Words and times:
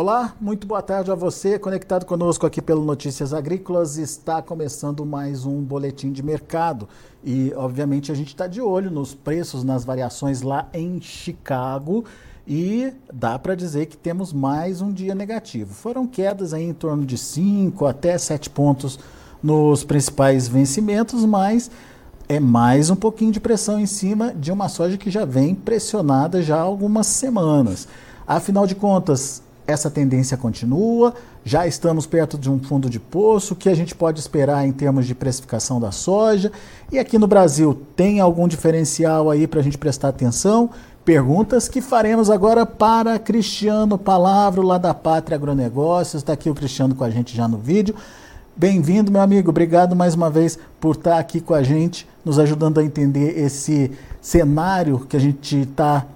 Olá, 0.00 0.32
muito 0.40 0.64
boa 0.64 0.80
tarde 0.80 1.10
a 1.10 1.14
você, 1.16 1.58
conectado 1.58 2.06
conosco 2.06 2.46
aqui 2.46 2.62
pelo 2.62 2.84
Notícias 2.84 3.34
Agrícolas. 3.34 3.98
Está 3.98 4.40
começando 4.40 5.04
mais 5.04 5.44
um 5.44 5.60
boletim 5.60 6.12
de 6.12 6.22
mercado 6.22 6.88
e, 7.24 7.52
obviamente, 7.56 8.12
a 8.12 8.14
gente 8.14 8.28
está 8.28 8.46
de 8.46 8.60
olho 8.60 8.92
nos 8.92 9.12
preços, 9.12 9.64
nas 9.64 9.84
variações 9.84 10.40
lá 10.40 10.68
em 10.72 11.00
Chicago 11.00 12.04
e 12.46 12.92
dá 13.12 13.36
para 13.40 13.56
dizer 13.56 13.86
que 13.86 13.96
temos 13.96 14.32
mais 14.32 14.80
um 14.80 14.92
dia 14.92 15.16
negativo. 15.16 15.74
Foram 15.74 16.06
quedas 16.06 16.54
aí 16.54 16.62
em 16.62 16.72
torno 16.72 17.04
de 17.04 17.18
5 17.18 17.84
até 17.84 18.16
7 18.16 18.50
pontos 18.50 19.00
nos 19.42 19.82
principais 19.82 20.46
vencimentos, 20.46 21.24
mas 21.24 21.72
é 22.28 22.38
mais 22.38 22.88
um 22.88 22.94
pouquinho 22.94 23.32
de 23.32 23.40
pressão 23.40 23.80
em 23.80 23.86
cima 23.86 24.32
de 24.32 24.52
uma 24.52 24.68
soja 24.68 24.96
que 24.96 25.10
já 25.10 25.24
vem 25.24 25.56
pressionada 25.56 26.40
já 26.40 26.56
há 26.56 26.60
algumas 26.60 27.08
semanas. 27.08 27.88
Afinal 28.28 28.64
de 28.64 28.76
contas, 28.76 29.42
essa 29.68 29.90
tendência 29.90 30.34
continua, 30.34 31.14
já 31.44 31.66
estamos 31.66 32.06
perto 32.06 32.38
de 32.38 32.50
um 32.50 32.58
fundo 32.58 32.88
de 32.88 32.98
poço, 32.98 33.52
o 33.52 33.56
que 33.56 33.68
a 33.68 33.74
gente 33.74 33.94
pode 33.94 34.18
esperar 34.18 34.66
em 34.66 34.72
termos 34.72 35.06
de 35.06 35.14
precificação 35.14 35.78
da 35.78 35.92
soja? 35.92 36.50
E 36.90 36.98
aqui 36.98 37.18
no 37.18 37.26
Brasil, 37.26 37.78
tem 37.94 38.18
algum 38.18 38.48
diferencial 38.48 39.30
aí 39.30 39.46
para 39.46 39.60
a 39.60 39.62
gente 39.62 39.76
prestar 39.76 40.08
atenção? 40.08 40.70
Perguntas 41.04 41.68
que 41.68 41.82
faremos 41.82 42.30
agora 42.30 42.64
para 42.64 43.18
Cristiano 43.18 43.98
Palavro, 43.98 44.62
lá 44.62 44.78
da 44.78 44.94
Pátria 44.94 45.36
Agronegócios. 45.36 46.22
Está 46.22 46.32
aqui 46.32 46.48
o 46.48 46.54
Cristiano 46.54 46.94
com 46.94 47.04
a 47.04 47.10
gente 47.10 47.36
já 47.36 47.46
no 47.46 47.58
vídeo. 47.58 47.94
Bem-vindo, 48.56 49.12
meu 49.12 49.20
amigo. 49.20 49.50
Obrigado 49.50 49.94
mais 49.94 50.14
uma 50.14 50.30
vez 50.30 50.58
por 50.80 50.96
estar 50.96 51.18
aqui 51.18 51.42
com 51.42 51.52
a 51.52 51.62
gente, 51.62 52.08
nos 52.24 52.38
ajudando 52.38 52.80
a 52.80 52.84
entender 52.84 53.38
esse 53.38 53.90
cenário 54.20 55.00
que 55.00 55.16
a 55.16 55.20
gente 55.20 55.60
está 55.60 56.06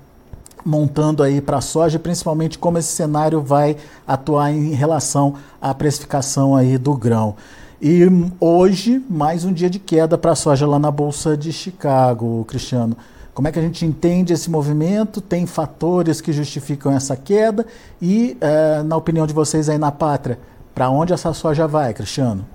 montando 0.65 1.23
aí 1.23 1.41
para 1.41 1.59
a 1.59 1.61
soja, 1.61 1.99
principalmente 1.99 2.59
como 2.59 2.79
esse 2.79 2.93
cenário 2.93 3.41
vai 3.41 3.77
atuar 4.07 4.51
em 4.51 4.73
relação 4.73 5.35
à 5.61 5.75
precificação 5.75 6.55
aí 6.55 6.79
do 6.79 6.95
grão. 6.97 7.37
E 7.81 8.07
hoje, 8.39 9.05
mais 9.11 9.45
um 9.45 9.53
dia 9.53 9.69
de 9.69 9.79
queda 9.79 10.17
para 10.17 10.33
a 10.33 10.37
soja 10.37 10.67
lá 10.67 10.79
na 10.79 10.91
Bolsa 10.91 11.37
de 11.37 11.53
Chicago, 11.53 12.45
Cristiano. 12.47 12.97
Como 13.35 13.49
é 13.49 13.53
que 13.53 13.59
a 13.59 13.63
gente 13.63 13.85
entende 13.85 14.33
esse 14.33 14.51
movimento? 14.51 15.21
Tem 15.21 15.47
fatores 15.47 16.21
que 16.21 16.33
justificam 16.33 16.93
essa 16.93 17.17
queda? 17.17 17.67
E, 18.01 18.37
eh, 18.41 18.83
na 18.85 18.97
opinião 18.97 19.27
de 19.27 19.33
vocês 19.33 19.69
aí 19.69 19.79
na 19.79 19.91
pátria, 19.91 20.39
para 20.75 20.91
onde 20.91 21.13
essa 21.13 21.33
soja 21.33 21.67
vai, 21.67 21.93
Cristiano? 21.93 22.47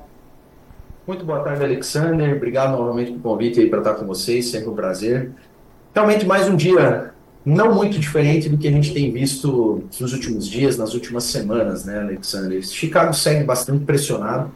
Muito 1.06 1.26
boa 1.26 1.40
tarde, 1.40 1.64
Alexander. 1.64 2.36
Obrigado 2.36 2.72
novamente 2.78 3.12
pelo 3.12 3.20
convite 3.20 3.60
aí 3.60 3.70
para 3.70 3.80
estar 3.80 3.96
com 3.96 4.06
vocês, 4.06 4.50
sempre 4.50 4.70
um 4.70 4.76
prazer. 4.76 5.32
Realmente 5.94 6.26
mais 6.26 6.48
um 6.48 6.56
dia 6.56 7.12
não 7.48 7.74
muito 7.74 7.98
diferente 7.98 8.50
do 8.50 8.58
que 8.58 8.68
a 8.68 8.72
gente 8.72 8.94
tem 8.94 9.10
visto 9.10 9.82
nos 10.02 10.12
últimos 10.12 10.46
dias, 10.46 10.78
nas 10.78 10.94
últimas 10.94 11.24
semanas, 11.24 11.86
né, 11.86 12.02
Alexander? 12.02 12.62
Chicago 12.62 13.14
segue 13.14 13.46
bastante 13.46 13.86
pressionado, 13.86 14.52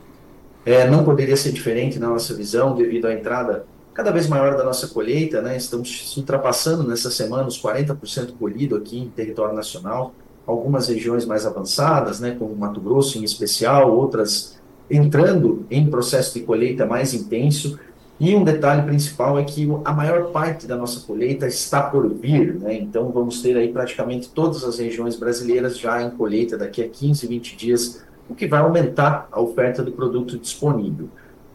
é, 0.65 0.89
não 0.89 1.05
poderia 1.05 1.37
ser 1.37 1.53
diferente 1.53 1.97
na 1.97 2.09
nossa 2.09 2.35
visão, 2.35 2.75
devido 2.75 3.07
à 3.07 3.13
entrada 3.13 3.65
cada 3.93 4.11
vez 4.11 4.27
maior 4.27 4.57
da 4.57 4.63
nossa 4.65 4.89
colheita, 4.89 5.41
né? 5.41 5.55
Estamos 5.55 6.17
ultrapassando 6.17 6.85
nessa 6.85 7.09
semana 7.09 7.47
os 7.47 7.61
40% 7.61 8.33
colhido 8.37 8.75
aqui 8.75 8.99
em 8.99 9.09
território 9.09 9.55
nacional, 9.55 10.13
algumas 10.45 10.89
regiões 10.89 11.25
mais 11.25 11.45
avançadas, 11.45 12.19
né, 12.19 12.35
como 12.37 12.53
Mato 12.55 12.81
Grosso 12.81 13.17
em 13.17 13.23
especial, 13.23 13.95
outras 13.95 14.59
entrando 14.89 15.65
em 15.71 15.89
processo 15.89 16.33
de 16.33 16.41
colheita 16.41 16.85
mais 16.85 17.13
intenso. 17.13 17.79
E 18.23 18.35
um 18.35 18.43
detalhe 18.43 18.83
principal 18.83 19.39
é 19.39 19.43
que 19.43 19.67
a 19.83 19.91
maior 19.91 20.31
parte 20.31 20.67
da 20.67 20.77
nossa 20.77 20.99
colheita 21.07 21.47
está 21.47 21.81
por 21.81 22.07
vir, 22.07 22.53
né? 22.53 22.75
Então 22.75 23.09
vamos 23.09 23.41
ter 23.41 23.57
aí 23.57 23.73
praticamente 23.73 24.29
todas 24.29 24.63
as 24.63 24.77
regiões 24.77 25.15
brasileiras 25.15 25.75
já 25.75 26.03
em 26.03 26.11
colheita 26.11 26.55
daqui 26.55 26.83
a 26.83 26.87
15, 26.87 27.25
20 27.25 27.55
dias, 27.55 28.03
o 28.29 28.35
que 28.35 28.45
vai 28.45 28.59
aumentar 28.59 29.27
a 29.31 29.41
oferta 29.41 29.81
do 29.81 29.91
produto 29.91 30.37
disponível. 30.37 31.09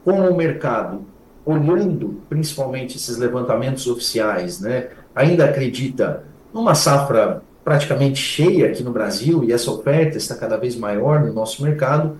Como 0.04 0.28
o 0.28 0.36
mercado, 0.36 1.02
olhando 1.44 2.20
principalmente 2.28 2.96
esses 2.96 3.16
levantamentos 3.16 3.86
oficiais, 3.86 4.60
né, 4.60 4.88
ainda 5.14 5.44
acredita 5.44 6.24
numa 6.52 6.74
safra 6.74 7.44
praticamente 7.62 8.18
cheia 8.18 8.66
aqui 8.66 8.82
no 8.82 8.90
Brasil 8.90 9.44
e 9.44 9.52
essa 9.52 9.70
oferta 9.70 10.18
está 10.18 10.34
cada 10.34 10.56
vez 10.56 10.74
maior 10.74 11.20
no 11.20 11.32
nosso 11.32 11.62
mercado, 11.62 12.18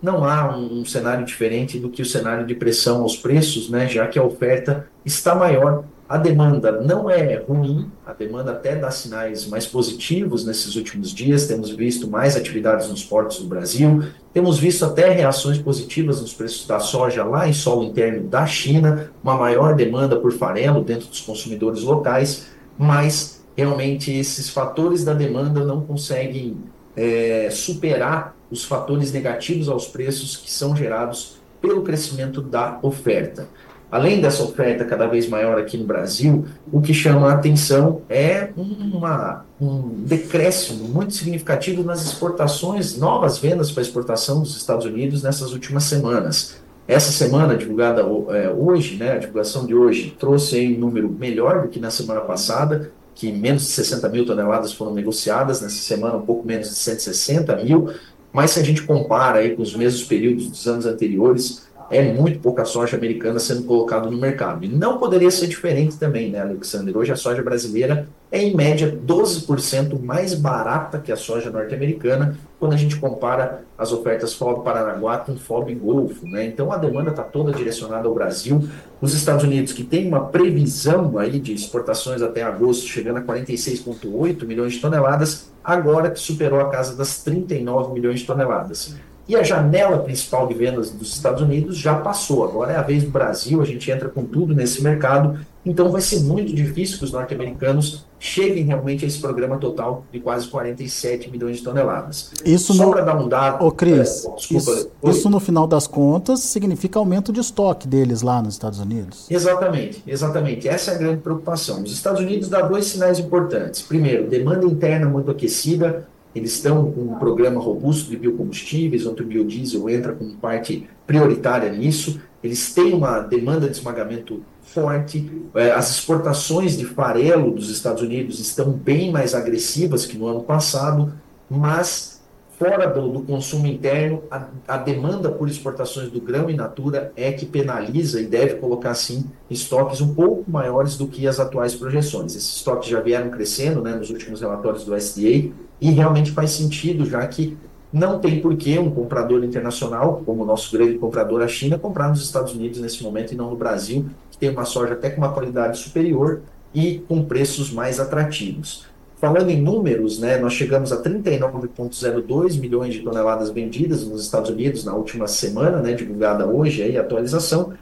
não 0.00 0.24
há 0.24 0.56
um, 0.56 0.80
um, 0.80 0.84
cenário 0.84 1.24
diferente 1.24 1.78
do 1.78 1.88
que 1.88 2.02
o 2.02 2.06
cenário 2.06 2.46
de 2.46 2.54
pressão 2.54 3.02
aos 3.02 3.16
preços, 3.16 3.68
né, 3.68 3.88
já 3.88 4.06
que 4.06 4.18
a 4.18 4.22
oferta 4.22 4.88
está 5.04 5.34
maior. 5.34 5.84
A 6.08 6.16
demanda 6.16 6.72
não 6.80 7.10
é 7.10 7.36
ruim, 7.36 7.90
a 8.06 8.14
demanda 8.14 8.52
até 8.52 8.74
dá 8.74 8.90
sinais 8.90 9.46
mais 9.46 9.66
positivos 9.66 10.46
nesses 10.46 10.74
últimos 10.74 11.10
dias. 11.12 11.46
Temos 11.46 11.68
visto 11.70 12.08
mais 12.08 12.34
atividades 12.34 12.88
nos 12.88 13.04
portos 13.04 13.40
do 13.40 13.46
Brasil, 13.46 14.02
temos 14.32 14.58
visto 14.58 14.86
até 14.86 15.10
reações 15.10 15.58
positivas 15.58 16.22
nos 16.22 16.32
preços 16.32 16.66
da 16.66 16.80
soja 16.80 17.24
lá 17.24 17.46
em 17.46 17.52
solo 17.52 17.84
interno 17.84 18.26
da 18.26 18.46
China, 18.46 19.10
uma 19.22 19.36
maior 19.36 19.74
demanda 19.74 20.16
por 20.16 20.32
farelo 20.32 20.82
dentro 20.82 21.08
dos 21.08 21.20
consumidores 21.20 21.82
locais, 21.82 22.46
mas 22.78 23.44
realmente 23.54 24.10
esses 24.10 24.48
fatores 24.48 25.04
da 25.04 25.12
demanda 25.12 25.62
não 25.62 25.82
conseguem 25.82 26.56
é, 26.98 27.48
superar 27.50 28.34
os 28.50 28.64
fatores 28.64 29.12
negativos 29.12 29.68
aos 29.68 29.86
preços 29.86 30.36
que 30.36 30.50
são 30.50 30.74
gerados 30.74 31.36
pelo 31.62 31.82
crescimento 31.82 32.42
da 32.42 32.78
oferta. 32.82 33.46
Além 33.90 34.20
dessa 34.20 34.42
oferta 34.42 34.84
cada 34.84 35.06
vez 35.06 35.28
maior 35.28 35.58
aqui 35.58 35.78
no 35.78 35.84
Brasil, 35.84 36.44
o 36.70 36.80
que 36.80 36.92
chama 36.92 37.30
a 37.30 37.34
atenção 37.34 38.02
é 38.08 38.50
uma, 38.56 39.46
um 39.60 39.88
decréscimo 40.04 40.88
muito 40.88 41.14
significativo 41.14 41.82
nas 41.82 42.04
exportações, 42.04 42.98
novas 42.98 43.38
vendas 43.38 43.70
para 43.70 43.82
exportação 43.82 44.40
dos 44.40 44.56
Estados 44.56 44.84
Unidos 44.84 45.22
nessas 45.22 45.52
últimas 45.52 45.84
semanas. 45.84 46.56
Essa 46.86 47.12
semana, 47.12 47.56
divulgada 47.56 48.02
é, 48.30 48.50
hoje, 48.50 48.96
né, 48.96 49.12
a 49.12 49.18
divulgação 49.18 49.64
de 49.64 49.74
hoje, 49.74 50.16
trouxe 50.18 50.74
um 50.74 50.80
número 50.80 51.08
melhor 51.08 51.62
do 51.62 51.68
que 51.68 51.78
na 51.78 51.90
semana 51.90 52.22
passada, 52.22 52.90
que 53.18 53.32
menos 53.32 53.62
de 53.62 53.68
60 53.70 54.08
mil 54.10 54.24
toneladas 54.24 54.72
foram 54.72 54.94
negociadas, 54.94 55.60
nessa 55.60 55.82
semana 55.82 56.16
um 56.16 56.22
pouco 56.22 56.46
menos 56.46 56.68
de 56.68 56.76
160 56.76 57.56
mil, 57.56 57.92
mas 58.32 58.52
se 58.52 58.60
a 58.60 58.62
gente 58.62 58.82
compara 58.84 59.40
aí 59.40 59.56
com 59.56 59.62
os 59.62 59.74
mesmos 59.74 60.04
períodos 60.04 60.48
dos 60.48 60.68
anos 60.68 60.86
anteriores, 60.86 61.66
é 61.90 62.12
muito 62.12 62.38
pouca 62.38 62.64
soja 62.64 62.96
americana 62.96 63.40
sendo 63.40 63.64
colocada 63.64 64.08
no 64.08 64.16
mercado. 64.16 64.64
E 64.64 64.68
não 64.68 64.98
poderia 64.98 65.32
ser 65.32 65.48
diferente 65.48 65.96
também, 65.96 66.30
né, 66.30 66.42
Alexander? 66.42 66.96
Hoje 66.96 67.10
a 67.10 67.16
soja 67.16 67.42
brasileira 67.42 68.08
é 68.30 68.40
em 68.40 68.54
média 68.54 68.96
12% 69.04 70.00
mais 70.00 70.34
barata 70.34 71.00
que 71.00 71.10
a 71.10 71.16
soja 71.16 71.50
norte-americana 71.50 72.38
quando 72.58 72.72
a 72.72 72.76
gente 72.76 72.96
compara 72.96 73.62
as 73.76 73.92
ofertas 73.92 74.34
FOB 74.34 74.64
Paranaguá 74.64 75.18
com 75.18 75.36
FOB 75.36 75.74
Golfo. 75.74 76.26
Né? 76.26 76.46
Então 76.46 76.72
a 76.72 76.76
demanda 76.76 77.10
está 77.10 77.22
toda 77.22 77.52
direcionada 77.52 78.08
ao 78.08 78.14
Brasil. 78.14 78.68
Os 79.00 79.14
Estados 79.14 79.44
Unidos, 79.44 79.72
que 79.72 79.84
tem 79.84 80.08
uma 80.08 80.26
previsão 80.26 81.16
aí 81.18 81.38
de 81.38 81.54
exportações 81.54 82.20
até 82.20 82.42
agosto, 82.42 82.86
chegando 82.86 83.18
a 83.18 83.22
46,8 83.22 84.44
milhões 84.44 84.72
de 84.72 84.80
toneladas, 84.80 85.52
agora 85.62 86.10
que 86.10 86.18
superou 86.18 86.60
a 86.60 86.68
casa 86.68 86.96
das 86.96 87.22
39 87.22 87.92
milhões 87.92 88.20
de 88.20 88.26
toneladas. 88.26 88.96
E 89.28 89.36
a 89.36 89.42
janela 89.42 89.98
principal 89.98 90.48
de 90.48 90.54
vendas 90.54 90.90
dos 90.90 91.14
Estados 91.14 91.42
Unidos 91.42 91.76
já 91.76 91.94
passou. 91.94 92.44
Agora 92.44 92.72
é 92.72 92.76
a 92.76 92.82
vez 92.82 93.04
do 93.04 93.10
Brasil, 93.10 93.60
a 93.60 93.64
gente 93.64 93.90
entra 93.90 94.08
com 94.08 94.24
tudo 94.24 94.54
nesse 94.54 94.82
mercado. 94.82 95.38
Então 95.64 95.92
vai 95.92 96.00
ser 96.00 96.20
muito 96.20 96.52
difícil 96.52 96.98
que 96.98 97.04
os 97.04 97.12
norte-americanos 97.12 98.07
cheguem 98.18 98.64
realmente 98.64 99.04
a 99.04 99.08
esse 99.08 99.20
programa 99.20 99.58
total 99.58 100.04
de 100.12 100.20
quase 100.20 100.48
47 100.48 101.30
milhões 101.30 101.58
de 101.58 101.62
toneladas. 101.62 102.32
Isso 102.44 102.74
Só 102.74 102.90
para 102.90 103.02
dar 103.02 103.16
um 103.16 103.28
dado. 103.28 103.64
Ô, 103.64 103.70
Cris, 103.70 104.24
é, 104.24 104.34
desculpa, 104.34 104.70
isso, 104.72 104.90
isso, 105.04 105.30
no 105.30 105.40
final 105.40 105.66
das 105.66 105.86
contas 105.86 106.40
significa 106.40 106.98
aumento 106.98 107.32
de 107.32 107.40
estoque 107.40 107.86
deles 107.86 108.22
lá 108.22 108.42
nos 108.42 108.54
Estados 108.54 108.80
Unidos. 108.80 109.26
Exatamente, 109.30 110.02
exatamente. 110.06 110.68
Essa 110.68 110.92
é 110.92 110.94
a 110.94 110.98
grande 110.98 111.22
preocupação. 111.22 111.82
Os 111.82 111.92
Estados 111.92 112.20
Unidos 112.20 112.48
dá 112.48 112.62
dois 112.62 112.86
sinais 112.86 113.18
importantes. 113.18 113.82
Primeiro, 113.82 114.28
demanda 114.28 114.66
interna 114.66 115.06
muito 115.06 115.30
aquecida, 115.30 116.06
eles 116.34 116.52
estão 116.52 116.90
com 116.92 117.00
um 117.02 117.18
programa 117.18 117.60
robusto 117.60 118.10
de 118.10 118.16
biocombustíveis, 118.16 119.06
onde 119.06 119.22
o 119.22 119.26
biodiesel 119.26 119.88
entra 119.88 120.12
como 120.12 120.36
parte 120.36 120.88
prioritária 121.06 121.70
nisso. 121.72 122.20
Eles 122.42 122.72
têm 122.72 122.92
uma 122.92 123.20
demanda 123.20 123.66
de 123.66 123.72
esmagamento 123.72 124.42
forte. 124.62 125.30
É, 125.54 125.72
as 125.72 125.90
exportações 125.90 126.76
de 126.76 126.84
farelo 126.84 127.50
dos 127.50 127.70
Estados 127.70 128.02
Unidos 128.02 128.38
estão 128.38 128.70
bem 128.70 129.10
mais 129.10 129.34
agressivas 129.34 130.06
que 130.06 130.16
no 130.16 130.26
ano 130.26 130.42
passado, 130.42 131.12
mas 131.50 132.18
fora 132.58 132.88
do, 132.88 133.08
do 133.08 133.20
consumo 133.22 133.66
interno, 133.66 134.22
a, 134.30 134.48
a, 134.66 134.76
demanda 134.76 135.30
por 135.30 135.48
exportações 135.48 136.10
do 136.10 136.20
grão 136.20 136.50
in 136.50 136.56
natura 136.56 137.12
é 137.16 137.30
que 137.32 137.46
penaliza 137.46 138.20
e 138.20 138.26
deve 138.26 138.56
colocar, 138.56 138.94
sim, 138.94 139.26
estoques 139.48 140.00
um 140.00 140.12
pouco 140.12 140.50
maiores 140.50 140.96
do 140.96 141.06
que 141.06 141.26
as 141.26 141.38
atuais 141.38 141.74
projeções. 141.74 142.34
Esses 142.34 142.56
estoques 142.56 142.88
já 142.88 143.00
vieram 143.00 143.30
crescendo 143.30 143.80
né, 143.80 143.94
nos 143.94 144.10
últimos 144.10 144.40
relatórios 144.40 144.84
do 144.84 144.94
SDA, 144.96 145.52
e 145.80 145.90
realmente 145.90 146.30
faz 146.30 146.50
sentido, 146.50 147.04
já 147.04 147.26
que 147.26 147.56
não 147.92 148.18
tem 148.18 148.40
por 148.40 148.54
que 148.56 148.78
um 148.78 148.90
comprador 148.90 149.42
internacional, 149.42 150.22
como 150.24 150.42
o 150.42 150.46
nosso 150.46 150.76
grande 150.76 150.98
comprador, 150.98 151.42
a 151.42 151.48
China, 151.48 151.78
comprar 151.78 152.08
nos 152.08 152.22
Estados 152.22 152.54
Unidos 152.54 152.80
nesse 152.80 153.02
momento 153.02 153.32
e 153.32 153.36
não 153.36 153.50
no 153.50 153.56
Brasil, 153.56 154.06
que 154.30 154.38
tem 154.38 154.50
uma 154.50 154.64
soja 154.64 154.92
até 154.92 155.10
com 155.10 155.18
uma 155.18 155.32
qualidade 155.32 155.78
superior 155.78 156.42
e 156.74 157.02
com 157.08 157.24
preços 157.24 157.72
mais 157.72 157.98
atrativos. 157.98 158.86
Falando 159.16 159.50
em 159.50 159.60
números, 159.60 160.20
né, 160.20 160.38
nós 160.38 160.52
chegamos 160.52 160.92
a 160.92 161.02
39,02 161.02 162.56
milhões 162.60 162.94
de 162.94 163.00
toneladas 163.00 163.50
vendidas 163.50 164.06
nos 164.06 164.22
Estados 164.22 164.48
Unidos 164.48 164.84
na 164.84 164.94
última 164.94 165.26
semana, 165.26 165.78
né, 165.78 165.92
divulgada 165.92 166.46
hoje, 166.46 166.82
aí, 166.82 166.96
a 166.96 167.00
atualização. 167.00 167.72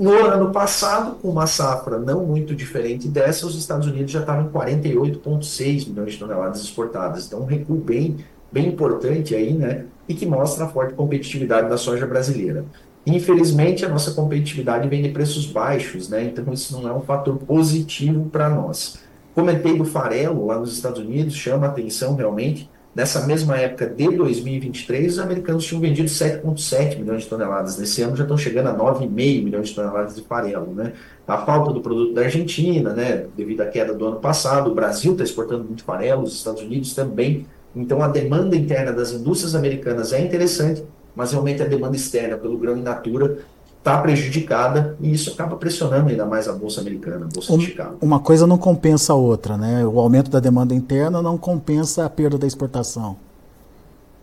No 0.00 0.12
ano 0.12 0.50
passado, 0.50 1.14
com 1.22 1.28
uma 1.28 1.46
safra 1.46 1.96
não 1.98 2.26
muito 2.26 2.56
diferente 2.56 3.06
dessa, 3.06 3.46
os 3.46 3.56
Estados 3.56 3.86
Unidos 3.86 4.10
já 4.10 4.18
estavam 4.20 4.46
em 4.46 4.48
48,6 4.48 5.88
milhões 5.88 6.14
de 6.14 6.18
toneladas 6.18 6.60
exportadas. 6.60 7.26
Então, 7.26 7.42
um 7.42 7.44
recuo 7.44 7.76
bem, 7.76 8.16
bem 8.50 8.66
importante 8.66 9.32
aí, 9.34 9.52
né, 9.52 9.84
e 10.08 10.14
que 10.14 10.26
mostra 10.26 10.64
a 10.64 10.68
forte 10.68 10.94
competitividade 10.94 11.68
da 11.68 11.78
soja 11.78 12.04
brasileira. 12.04 12.64
Infelizmente, 13.06 13.84
a 13.84 13.88
nossa 13.88 14.10
competitividade 14.10 14.88
vem 14.88 15.02
de 15.02 15.10
preços 15.10 15.46
baixos, 15.46 16.08
né, 16.08 16.24
então 16.24 16.52
isso 16.52 16.80
não 16.80 16.88
é 16.88 16.92
um 16.92 17.02
fator 17.02 17.36
positivo 17.36 18.28
para 18.28 18.48
nós. 18.48 18.98
Comentei 19.36 19.78
do 19.78 19.84
farelo 19.84 20.46
lá 20.46 20.58
nos 20.58 20.72
Estados 20.72 20.98
Unidos, 20.98 21.34
chama 21.34 21.66
atenção 21.66 22.16
realmente. 22.16 22.68
Nessa 22.96 23.26
mesma 23.26 23.58
época 23.58 23.86
de 23.86 24.08
2023, 24.08 25.12
os 25.12 25.18
americanos 25.18 25.66
tinham 25.66 25.82
vendido 25.82 26.08
7,7 26.08 26.98
milhões 26.98 27.24
de 27.24 27.28
toneladas. 27.28 27.76
Nesse 27.76 28.00
ano 28.00 28.16
já 28.16 28.22
estão 28.22 28.38
chegando 28.38 28.68
a 28.68 28.74
9,5 28.74 29.10
milhões 29.44 29.68
de 29.68 29.74
toneladas 29.74 30.16
de 30.16 30.22
farelo. 30.22 30.72
Né? 30.72 30.94
A 31.28 31.36
falta 31.44 31.74
do 31.74 31.82
produto 31.82 32.14
da 32.14 32.22
Argentina, 32.22 32.94
né, 32.94 33.26
devido 33.36 33.60
à 33.60 33.66
queda 33.66 33.92
do 33.92 34.06
ano 34.06 34.16
passado, 34.18 34.70
o 34.70 34.74
Brasil 34.74 35.12
está 35.12 35.24
exportando 35.24 35.64
muito 35.64 35.84
farelo, 35.84 36.22
os 36.22 36.36
Estados 36.36 36.62
Unidos 36.62 36.94
também. 36.94 37.44
Então 37.74 38.02
a 38.02 38.08
demanda 38.08 38.56
interna 38.56 38.94
das 38.94 39.12
indústrias 39.12 39.54
americanas 39.54 40.14
é 40.14 40.20
interessante, 40.22 40.82
mas 41.14 41.32
realmente 41.32 41.62
a 41.62 41.66
demanda 41.66 41.96
externa 41.96 42.38
pelo 42.38 42.56
grão 42.56 42.78
in 42.78 42.82
natura 42.82 43.40
está 43.86 43.98
prejudicada 43.98 44.96
e 45.00 45.12
isso 45.12 45.30
acaba 45.30 45.54
pressionando 45.54 46.10
ainda 46.10 46.26
mais 46.26 46.48
a 46.48 46.52
bolsa 46.52 46.80
americana, 46.80 47.26
a 47.26 47.28
bolsa 47.32 47.52
um, 47.52 47.58
de 47.58 47.66
Chicago. 47.66 47.98
Uma 48.02 48.18
coisa 48.18 48.44
não 48.44 48.58
compensa 48.58 49.12
a 49.12 49.16
outra, 49.16 49.56
né? 49.56 49.86
O 49.86 50.00
aumento 50.00 50.28
da 50.28 50.40
demanda 50.40 50.74
interna 50.74 51.22
não 51.22 51.38
compensa 51.38 52.04
a 52.04 52.10
perda 52.10 52.36
da 52.36 52.48
exportação. 52.48 53.16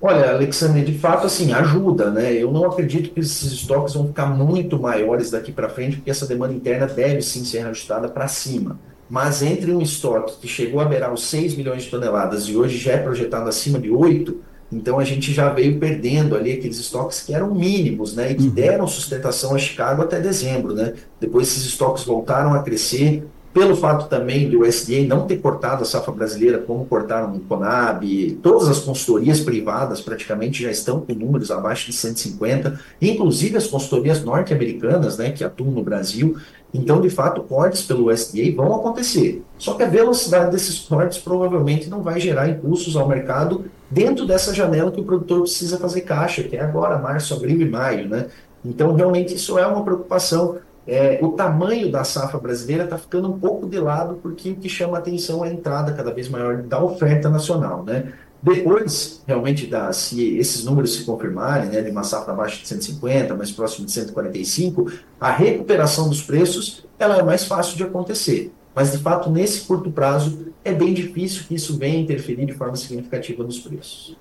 Olha, 0.01 0.31
Alexandre, 0.31 0.83
de 0.83 0.99
fato, 0.99 1.25
assim, 1.25 1.53
ajuda, 1.53 2.11
né? 2.11 2.33
Eu 2.33 2.51
não 2.51 2.65
acredito 2.65 3.13
que 3.13 3.21
esses 3.21 3.53
estoques 3.53 3.93
vão 3.93 4.07
ficar 4.07 4.25
muito 4.25 4.77
maiores 4.77 5.31
daqui 5.31 5.49
para 5.49 5.69
frente, 5.69 5.95
porque 5.95 6.11
essa 6.11 6.27
demanda 6.27 6.53
interna 6.53 6.85
deve 6.85 7.21
sim 7.21 7.45
ser 7.45 7.65
ajustada 7.65 8.09
para 8.09 8.27
cima. 8.27 8.77
Mas 9.09 9.41
entre 9.41 9.73
um 9.73 9.81
estoque 9.81 10.41
que 10.41 10.47
chegou 10.47 10.81
a 10.81 10.85
beirar 10.85 11.13
os 11.13 11.23
6 11.27 11.55
milhões 11.55 11.83
de 11.83 11.89
toneladas 11.89 12.49
e 12.49 12.57
hoje 12.57 12.77
já 12.77 12.93
é 12.93 12.97
projetado 12.97 13.47
acima 13.47 13.79
de 13.79 13.89
8, 13.89 14.41
então 14.73 14.99
a 14.99 15.03
gente 15.03 15.31
já 15.31 15.49
veio 15.49 15.79
perdendo 15.79 16.35
ali 16.35 16.51
aqueles 16.51 16.79
estoques 16.79 17.21
que 17.21 17.33
eram 17.33 17.53
mínimos, 17.53 18.15
né, 18.15 18.31
e 18.31 18.35
que 18.35 18.47
uhum. 18.47 18.49
deram 18.49 18.87
sustentação 18.87 19.55
a 19.55 19.57
Chicago 19.59 20.01
até 20.01 20.19
dezembro, 20.19 20.73
né. 20.73 20.93
Depois 21.19 21.47
esses 21.47 21.65
estoques 21.65 22.03
voltaram 22.03 22.53
a 22.53 22.63
crescer, 22.63 23.23
pelo 23.53 23.75
fato 23.75 24.09
também 24.09 24.49
do 24.49 24.61
USDA 24.61 25.05
não 25.07 25.27
ter 25.27 25.37
cortado 25.37 25.83
a 25.83 25.85
safra 25.85 26.11
brasileira 26.11 26.57
como 26.57 26.85
cortaram 26.85 27.35
o 27.35 27.39
Conab, 27.41 28.39
todas 28.41 28.67
as 28.67 28.79
consultorias 28.79 29.41
privadas 29.41 30.01
praticamente 30.01 30.63
já 30.63 30.71
estão 30.71 31.01
com 31.01 31.13
números 31.13 31.51
abaixo 31.51 31.85
de 31.85 31.93
150, 31.93 32.79
inclusive 32.99 33.55
as 33.55 33.67
consultorias 33.67 34.23
norte-americanas, 34.23 35.19
né, 35.19 35.29
que 35.29 35.43
atuam 35.43 35.69
no 35.69 35.83
Brasil. 35.83 36.35
Então, 36.73 36.99
de 36.99 37.11
fato, 37.11 37.43
cortes 37.43 37.83
pelo 37.83 38.11
USDA 38.11 38.55
vão 38.55 38.73
acontecer. 38.73 39.43
Só 39.59 39.75
que 39.75 39.83
a 39.83 39.87
velocidade 39.87 40.51
desses 40.51 40.79
cortes 40.79 41.19
provavelmente 41.19 41.87
não 41.87 42.01
vai 42.01 42.19
gerar 42.19 42.49
impulsos 42.49 42.95
ao 42.95 43.07
mercado 43.07 43.65
dentro 43.93 44.25
dessa 44.25 44.53
janela 44.53 44.91
que 44.91 44.99
o 44.99 45.03
produtor 45.05 45.41
precisa 45.41 45.77
fazer 45.77 46.01
caixa, 46.01 46.43
que 46.43 46.55
é 46.55 46.61
agora, 46.61 46.97
março, 46.97 47.33
abril 47.33 47.61
e 47.61 47.69
maio, 47.69 48.09
né? 48.09 48.27
Então, 48.65 48.93
realmente, 48.93 49.35
isso 49.35 49.57
é 49.59 49.67
uma 49.67 49.83
preocupação 49.83 50.57
é, 50.85 51.19
o 51.21 51.29
tamanho 51.29 51.89
da 51.89 52.03
safra 52.03 52.37
brasileira 52.37 52.83
está 52.83 52.97
ficando 52.97 53.31
um 53.31 53.39
pouco 53.39 53.67
de 53.67 53.79
lado, 53.79 54.19
porque 54.21 54.51
o 54.51 54.55
que 54.55 54.67
chama 54.67 54.97
atenção 54.97 55.43
é 55.45 55.49
a 55.49 55.53
entrada 55.53 55.93
cada 55.93 56.13
vez 56.13 56.27
maior 56.27 56.61
da 56.61 56.83
oferta 56.83 57.29
nacional. 57.29 57.83
Né? 57.83 58.11
Depois, 58.41 59.23
realmente, 59.25 59.65
da, 59.65 59.93
se 59.93 60.37
esses 60.37 60.65
números 60.65 60.93
se 60.95 61.05
confirmarem, 61.05 61.69
né, 61.69 61.81
de 61.81 61.89
uma 61.89 62.03
safra 62.03 62.33
abaixo 62.33 62.61
de 62.61 62.67
150, 62.67 63.33
mais 63.33 63.51
próximo 63.51 63.85
de 63.85 63.93
145, 63.93 64.91
a 65.19 65.31
recuperação 65.31 66.09
dos 66.09 66.21
preços 66.21 66.85
ela 66.99 67.17
é 67.17 67.23
mais 67.23 67.45
fácil 67.45 67.77
de 67.77 67.83
acontecer. 67.83 68.51
Mas, 68.75 68.91
de 68.91 68.97
fato, 68.97 69.29
nesse 69.29 69.61
curto 69.61 69.91
prazo, 69.91 70.47
é 70.63 70.73
bem 70.73 70.93
difícil 70.93 71.43
que 71.47 71.55
isso 71.55 71.77
venha 71.77 71.99
interferir 71.99 72.45
de 72.45 72.53
forma 72.53 72.75
significativa 72.75 73.43
nos 73.43 73.59
preços. 73.59 74.17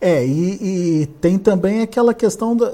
É, 0.00 0.26
e, 0.26 1.02
e 1.02 1.06
tem 1.20 1.38
também 1.38 1.80
aquela 1.80 2.12
questão, 2.12 2.56
da, 2.56 2.72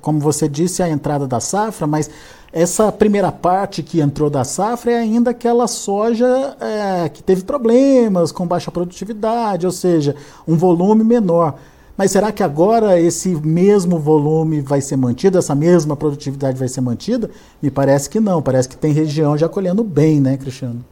como 0.00 0.18
você 0.18 0.48
disse, 0.48 0.82
a 0.82 0.88
entrada 0.88 1.26
da 1.26 1.38
safra, 1.38 1.86
mas 1.86 2.10
essa 2.52 2.90
primeira 2.90 3.30
parte 3.30 3.82
que 3.82 4.00
entrou 4.00 4.28
da 4.28 4.42
safra 4.42 4.92
é 4.92 4.98
ainda 4.98 5.30
aquela 5.30 5.68
soja 5.68 6.56
é, 6.60 7.08
que 7.08 7.22
teve 7.22 7.44
problemas 7.44 8.32
com 8.32 8.46
baixa 8.46 8.70
produtividade, 8.70 9.66
ou 9.66 9.72
seja, 9.72 10.16
um 10.48 10.56
volume 10.56 11.04
menor. 11.04 11.56
Mas 11.96 12.10
será 12.10 12.30
que 12.30 12.42
agora 12.42 13.00
esse 13.00 13.34
mesmo 13.34 13.98
volume 13.98 14.60
vai 14.60 14.80
ser 14.80 14.96
mantido, 14.96 15.38
essa 15.38 15.54
mesma 15.54 15.96
produtividade 15.96 16.58
vai 16.58 16.68
ser 16.68 16.82
mantida? 16.82 17.30
Me 17.62 17.70
parece 17.70 18.10
que 18.10 18.20
não, 18.20 18.42
parece 18.42 18.68
que 18.68 18.76
tem 18.76 18.92
região 18.92 19.36
já 19.36 19.48
colhendo 19.48 19.82
bem, 19.82 20.20
né, 20.20 20.36
Cristiano? 20.36 20.84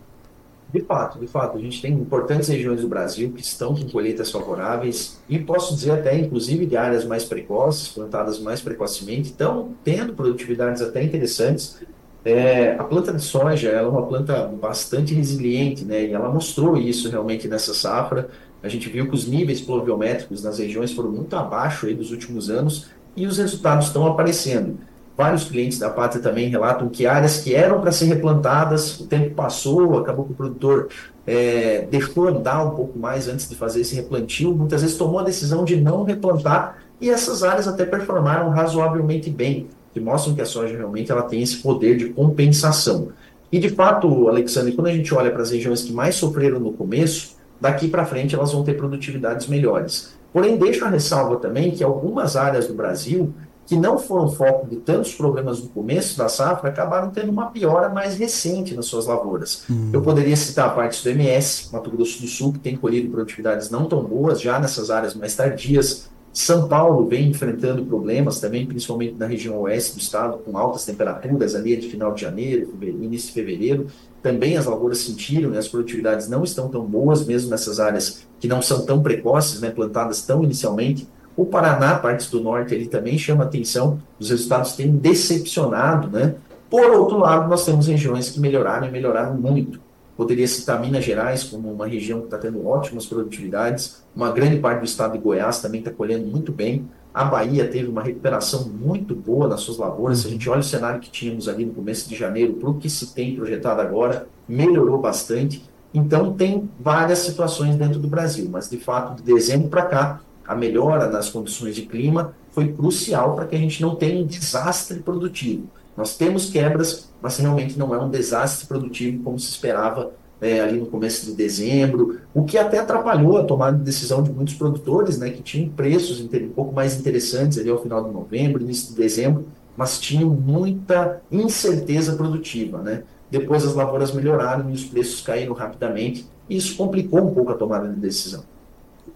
De 0.73 0.81
fato, 0.81 1.21
de 1.21 1.29
fato, 1.29 1.57
a 1.57 1.61
gente 1.61 1.81
tem 1.81 1.93
importantes 1.93 2.49
regiões 2.49 2.81
do 2.81 2.89
Brasil 2.89 3.31
que 3.31 3.41
estão 3.41 3.77
com 3.77 3.89
colheitas 3.91 4.33
favoráveis 4.33 5.21
e 5.29 5.39
posso 5.39 5.73
dizer 5.73 5.93
até, 5.93 6.19
inclusive, 6.19 6.67
de 6.67 6.77
áreas 6.77 7.05
mais 7.05 7.25
precoces, 7.25 7.87
plantadas 7.87 8.41
mais 8.41 8.61
precocemente, 8.61 9.31
estão 9.31 9.69
tendo 9.85 10.15
produtividades 10.15 10.83
até 10.83 11.01
interessantes. 11.05 11.81
É, 12.25 12.73
a 12.73 12.83
planta 12.83 13.13
de 13.13 13.23
soja 13.23 13.69
é 13.69 13.83
uma 13.87 14.05
planta 14.05 14.49
bastante 14.49 15.15
resiliente, 15.15 15.85
né? 15.85 16.07
E 16.07 16.13
ela 16.13 16.29
mostrou 16.29 16.77
isso 16.77 17.09
realmente 17.09 17.47
nessa 17.47 17.73
safra. 17.73 18.29
A 18.65 18.69
gente 18.69 18.89
viu 18.89 19.07
que 19.07 19.15
os 19.15 19.27
níveis 19.27 19.61
pluviométricos 19.61 20.43
nas 20.43 20.59
regiões 20.59 20.91
foram 20.91 21.11
muito 21.11 21.37
abaixo 21.37 21.85
aí 21.85 21.95
dos 21.95 22.11
últimos 22.11 22.49
anos 22.49 22.87
e 23.15 23.27
os 23.27 23.37
resultados 23.37 23.89
estão 23.89 24.07
aparecendo. 24.07 24.79
Vários 25.15 25.45
clientes 25.45 25.79
da 25.79 25.91
Pátria 25.91 26.23
também 26.23 26.49
relatam 26.49 26.89
que 26.89 27.07
áreas 27.07 27.43
que 27.43 27.55
eram 27.55 27.79
para 27.83 27.93
ser 27.93 28.07
replantadas, 28.07 28.99
o 28.99 29.07
tempo 29.07 29.35
passou, 29.35 29.99
acabou 29.99 30.25
que 30.25 30.33
o 30.33 30.35
produtor 30.35 30.89
é, 31.27 31.87
deixou 31.91 32.27
andar 32.27 32.65
um 32.65 32.71
pouco 32.71 32.99
mais 32.99 33.29
antes 33.29 33.47
de 33.47 33.55
fazer 33.55 33.83
esse 33.83 33.95
replantio, 33.95 34.57
muitas 34.57 34.81
vezes 34.81 34.97
tomou 34.97 35.19
a 35.19 35.25
decisão 35.25 35.63
de 35.63 35.77
não 35.77 36.03
replantar 36.03 36.79
e 36.99 37.11
essas 37.11 37.43
áreas 37.43 37.69
até 37.69 37.85
performaram 37.85 38.49
razoavelmente 38.49 39.29
bem, 39.29 39.69
que 39.93 40.01
mostram 40.01 40.35
que 40.35 40.41
a 40.41 40.47
soja 40.47 40.75
realmente 40.75 41.13
ela 41.13 41.23
tem 41.23 41.43
esse 41.43 41.59
poder 41.59 41.99
de 41.99 42.09
compensação. 42.09 43.09
E 43.53 43.59
de 43.59 43.69
fato, 43.69 44.27
Alexandre, 44.27 44.73
quando 44.73 44.87
a 44.87 44.93
gente 44.93 45.15
olha 45.15 45.31
para 45.31 45.43
as 45.43 45.51
regiões 45.51 45.83
que 45.83 45.93
mais 45.93 46.15
sofreram 46.15 46.59
no 46.59 46.73
começo, 46.73 47.34
daqui 47.65 47.89
para 47.89 48.05
frente 48.05 48.35
elas 48.35 48.53
vão 48.53 48.63
ter 48.63 48.75
produtividades 48.75 49.47
melhores. 49.47 50.13
Porém, 50.31 50.59
deixo 50.59 50.85
a 50.85 50.89
ressalva 50.89 51.37
também 51.37 51.71
que 51.71 51.83
algumas 51.83 52.37
áreas 52.37 52.67
do 52.67 52.75
Brasil 52.75 53.33
que 53.67 53.75
não 53.75 53.97
foram 53.97 54.29
foco 54.29 54.69
de 54.69 54.77
tantos 54.77 55.15
problemas 55.15 55.63
no 55.63 55.71
começo 55.71 56.19
da 56.19 56.29
safra, 56.29 56.69
acabaram 56.69 57.11
tendo 57.11 57.33
uma 57.33 57.47
piora 57.47 57.89
mais 57.89 58.19
recente 58.19 58.75
nas 58.75 58.85
suas 58.85 59.07
lavouras. 59.07 59.65
Hum. 59.71 59.89
Eu 59.91 60.03
poderia 60.03 60.37
citar 60.37 60.75
partes 60.75 61.03
do 61.03 61.09
MS, 61.09 61.71
Mato 61.73 61.91
Grosso 61.91 62.21
do 62.21 62.29
Sul, 62.29 62.53
que 62.53 62.59
tem 62.59 62.77
colhido 62.77 63.09
produtividades 63.09 63.71
não 63.71 63.87
tão 63.87 64.05
boas, 64.05 64.39
já 64.39 64.61
nessas 64.61 64.91
áreas 64.91 65.15
mais 65.15 65.35
tardias. 65.35 66.11
São 66.31 66.69
Paulo 66.69 67.09
vem 67.09 67.31
enfrentando 67.31 67.87
problemas 67.87 68.39
também, 68.39 68.67
principalmente 68.67 69.15
na 69.15 69.25
região 69.25 69.59
oeste 69.61 69.95
do 69.95 70.01
estado, 70.01 70.37
com 70.45 70.59
altas 70.59 70.85
temperaturas 70.85 71.55
ali 71.55 71.75
de 71.75 71.89
final 71.89 72.13
de 72.13 72.21
janeiro, 72.21 72.69
início 72.83 73.29
de 73.29 73.33
fevereiro. 73.33 73.87
Também 74.25 74.57
as 74.57 74.65
lavouras 74.65 75.01
sentiram, 75.01 75.51
né, 75.51 75.59
as 75.59 75.69
produtividades 75.69 76.31
não 76.31 76.43
estão 76.43 76.67
tão 76.71 76.83
boas, 76.83 77.27
mesmo 77.27 77.51
nessas 77.51 77.79
áreas 77.79 78.27
que 78.41 78.49
não 78.49 78.63
são 78.63 78.87
tão 78.87 79.03
precoces, 79.03 79.61
né, 79.61 79.69
plantadas 79.69 80.23
tão 80.23 80.43
inicialmente. 80.43 81.07
O 81.37 81.45
Paraná, 81.45 81.99
partes 81.99 82.31
do 82.31 82.41
norte, 82.41 82.75
ele 82.75 82.87
também 82.87 83.19
chama 83.19 83.45
atenção, 83.45 84.01
os 84.19 84.31
resultados 84.31 84.73
têm 84.73 84.91
decepcionado, 84.97 86.09
né? 86.09 86.37
Por 86.71 86.91
outro 86.93 87.19
lado, 87.19 87.51
nós 87.51 87.67
temos 87.67 87.87
regiões 87.87 88.31
que 88.31 88.41
melhoraram 88.41 88.89
e 88.89 88.91
melhoraram 88.91 89.35
muito. 89.35 89.79
Poderia 90.17 90.49
citar 90.49 90.81
Minas 90.81 91.05
Gerais 91.05 91.45
como 91.45 91.71
uma 91.71 91.87
região 91.87 92.21
que 92.21 92.29
está 92.29 92.39
tendo 92.39 92.67
ótimas 92.67 93.05
produtividades, 93.05 94.03
uma 94.17 94.33
grande 94.33 94.59
parte 94.59 94.79
do 94.79 94.87
estado 94.87 95.13
de 95.13 95.19
Goiás 95.19 95.61
também 95.61 95.81
está 95.81 95.91
colhendo 95.91 96.27
muito 96.27 96.51
bem. 96.51 96.89
A 97.15 97.25
Bahia 97.25 97.69
teve 97.69 97.89
uma 97.89 98.03
recuperação 98.03 98.65
muito 98.69 99.15
boa 99.15 99.47
nas 99.47 99.61
suas 99.61 99.79
lavouras. 99.79 100.19
Se 100.19 100.27
a 100.27 100.31
gente 100.31 100.51
olha 100.51 100.59
o 100.59 100.65
cenário 100.65 101.01
que 101.01 101.09
tínhamos 101.09 101.49
ali 101.49 101.65
no 101.65 101.73
começo 101.73 102.09
de 102.09 102.17
janeiro 102.17 102.55
para 102.55 102.69
o 102.69 102.75
que 102.75 102.91
se 102.91 103.15
tem 103.15 103.37
projetado 103.37 103.81
agora, 103.81 104.27
melhorou 104.49 105.01
bastante. 105.01 105.63
Então, 105.95 106.33
tem 106.33 106.69
várias 106.81 107.21
situações 107.21 107.77
dentro 107.77 108.01
do 108.01 108.09
Brasil, 108.09 108.49
mas 108.51 108.69
de 108.69 108.79
fato, 108.79 109.23
de 109.23 109.33
dezembro 109.33 109.69
para 109.69 109.87
cá, 109.87 110.21
a 110.45 110.57
melhora 110.57 111.09
nas 111.09 111.31
condições 111.31 111.77
de 111.77 111.83
clima 111.83 112.35
foi 112.51 112.73
crucial 112.73 113.37
para 113.37 113.47
que 113.47 113.55
a 113.55 113.59
gente 113.61 113.81
não 113.81 113.95
tenha 113.95 114.21
um 114.21 114.27
desastre 114.27 114.99
produtivo. 114.99 115.69
Nós 115.97 116.17
temos 116.17 116.51
quebras, 116.51 117.13
mas 117.23 117.39
realmente 117.39 117.79
não 117.79 117.95
é 117.95 117.99
um 117.99 118.11
desastre 118.11 118.67
produtivo 118.67 119.23
como 119.23 119.39
se 119.39 119.51
esperava 119.51 120.11
é, 120.45 120.61
ali 120.61 120.79
no 120.79 120.87
começo 120.87 121.25
de 121.25 121.33
dezembro, 121.33 122.21
o 122.35 122.45
que 122.45 122.59
até 122.59 122.79
atrapalhou 122.79 123.39
a 123.39 123.45
tomada 123.45 123.79
de 123.79 123.83
decisão 123.83 124.23
de 124.23 124.31
muitos 124.31 124.55
produtores, 124.55 125.19
né, 125.19 125.31
que 125.31 125.43
tinham 125.43 125.71
preços 125.71 126.21
um 126.21 126.49
pouco 126.51 126.75
mais 126.75 126.99
interessantes 126.99 127.59
ali 127.59 127.71
ao 127.71 127.83
final 127.83 128.05
de 128.05 128.13
novembro, 128.13 128.63
início 128.63 128.91
de 128.91 129.01
dezembro, 129.01 129.47
mas 129.75 129.99
tinham 129.99 130.29
muita 130.31 131.21
incerteza 131.33 132.15
produtiva, 132.15 132.83
né? 132.83 133.03
depois 133.31 133.65
as 133.65 133.75
lavouras 133.75 134.13
melhoraram 134.13 134.71
e 134.71 134.75
os 134.75 134.85
preços 134.85 135.21
caíram 135.21 135.55
rapidamente, 135.55 136.27
e 136.49 136.57
isso 136.57 136.77
complicou 136.77 137.21
um 137.21 137.35
pouco 137.35 137.51
a 137.51 137.55
tomada 137.55 137.89
de 137.89 137.99
decisão. 137.99 138.45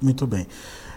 Muito 0.00 0.26
bem. 0.26 0.46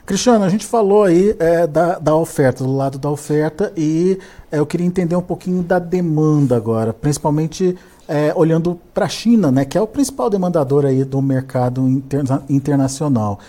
Cristiano, 0.06 0.44
a 0.44 0.50
gente 0.50 0.66
falou 0.66 1.04
aí 1.04 1.36
é, 1.38 1.68
da, 1.68 2.00
da 2.00 2.16
oferta, 2.16 2.64
do 2.64 2.76
lado 2.76 2.98
da 2.98 3.10
oferta, 3.10 3.72
e 3.78 4.18
é, 4.52 4.60
eu 4.60 4.66
queria 4.66 4.88
entender 4.88 5.16
um 5.16 5.22
pouquinho 5.22 5.62
da 5.62 5.78
demanda 5.78 6.56
agora, 6.56 6.94
principalmente 6.94 7.78
é, 8.12 8.34
olhando 8.36 8.77
para 8.94 9.06
a 9.06 9.10
China, 9.10 9.50
né, 9.50 9.63
que 9.63 9.77
é 9.77 9.82
o 9.82 9.88
principal 9.88 10.30
demandador 10.30 10.86
aí 10.86 11.06
do 11.06 11.22
mercado 11.22 11.88
interna 11.88 12.44
internacional. 12.50 13.39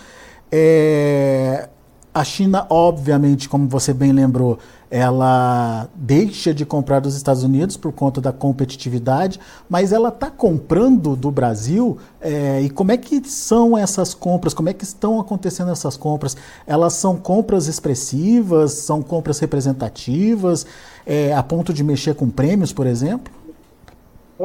É, 0.49 1.67
a 2.13 2.23
China, 2.23 2.65
obviamente, 2.69 3.49
como 3.49 3.67
você 3.67 3.93
bem 3.93 4.13
lembrou, 4.13 4.57
ela 4.89 5.89
deixa 5.93 6.53
de 6.53 6.65
comprar 6.65 7.01
dos 7.01 7.17
Estados 7.17 7.43
Unidos 7.43 7.75
por 7.75 7.91
conta 7.91 8.21
da 8.21 8.31
competitividade, 8.31 9.37
mas 9.67 9.91
ela 9.91 10.07
está 10.07 10.31
comprando 10.31 11.13
do 11.13 11.29
Brasil. 11.29 11.97
É, 12.21 12.61
e 12.61 12.69
como 12.69 12.93
é 12.93 12.97
que 12.97 13.27
são 13.27 13.77
essas 13.77 14.13
compras? 14.13 14.53
Como 14.53 14.69
é 14.69 14.73
que 14.73 14.85
estão 14.85 15.19
acontecendo 15.19 15.71
essas 15.71 15.97
compras? 15.97 16.37
Elas 16.65 16.93
são 16.93 17.17
compras 17.17 17.67
expressivas? 17.67 18.71
São 18.73 19.01
compras 19.01 19.39
representativas? 19.39 20.65
É, 21.05 21.33
a 21.33 21.43
ponto 21.43 21.73
de 21.73 21.83
mexer 21.83 22.15
com 22.15 22.29
prêmios, 22.29 22.71
por 22.71 22.87
exemplo? 22.87 23.42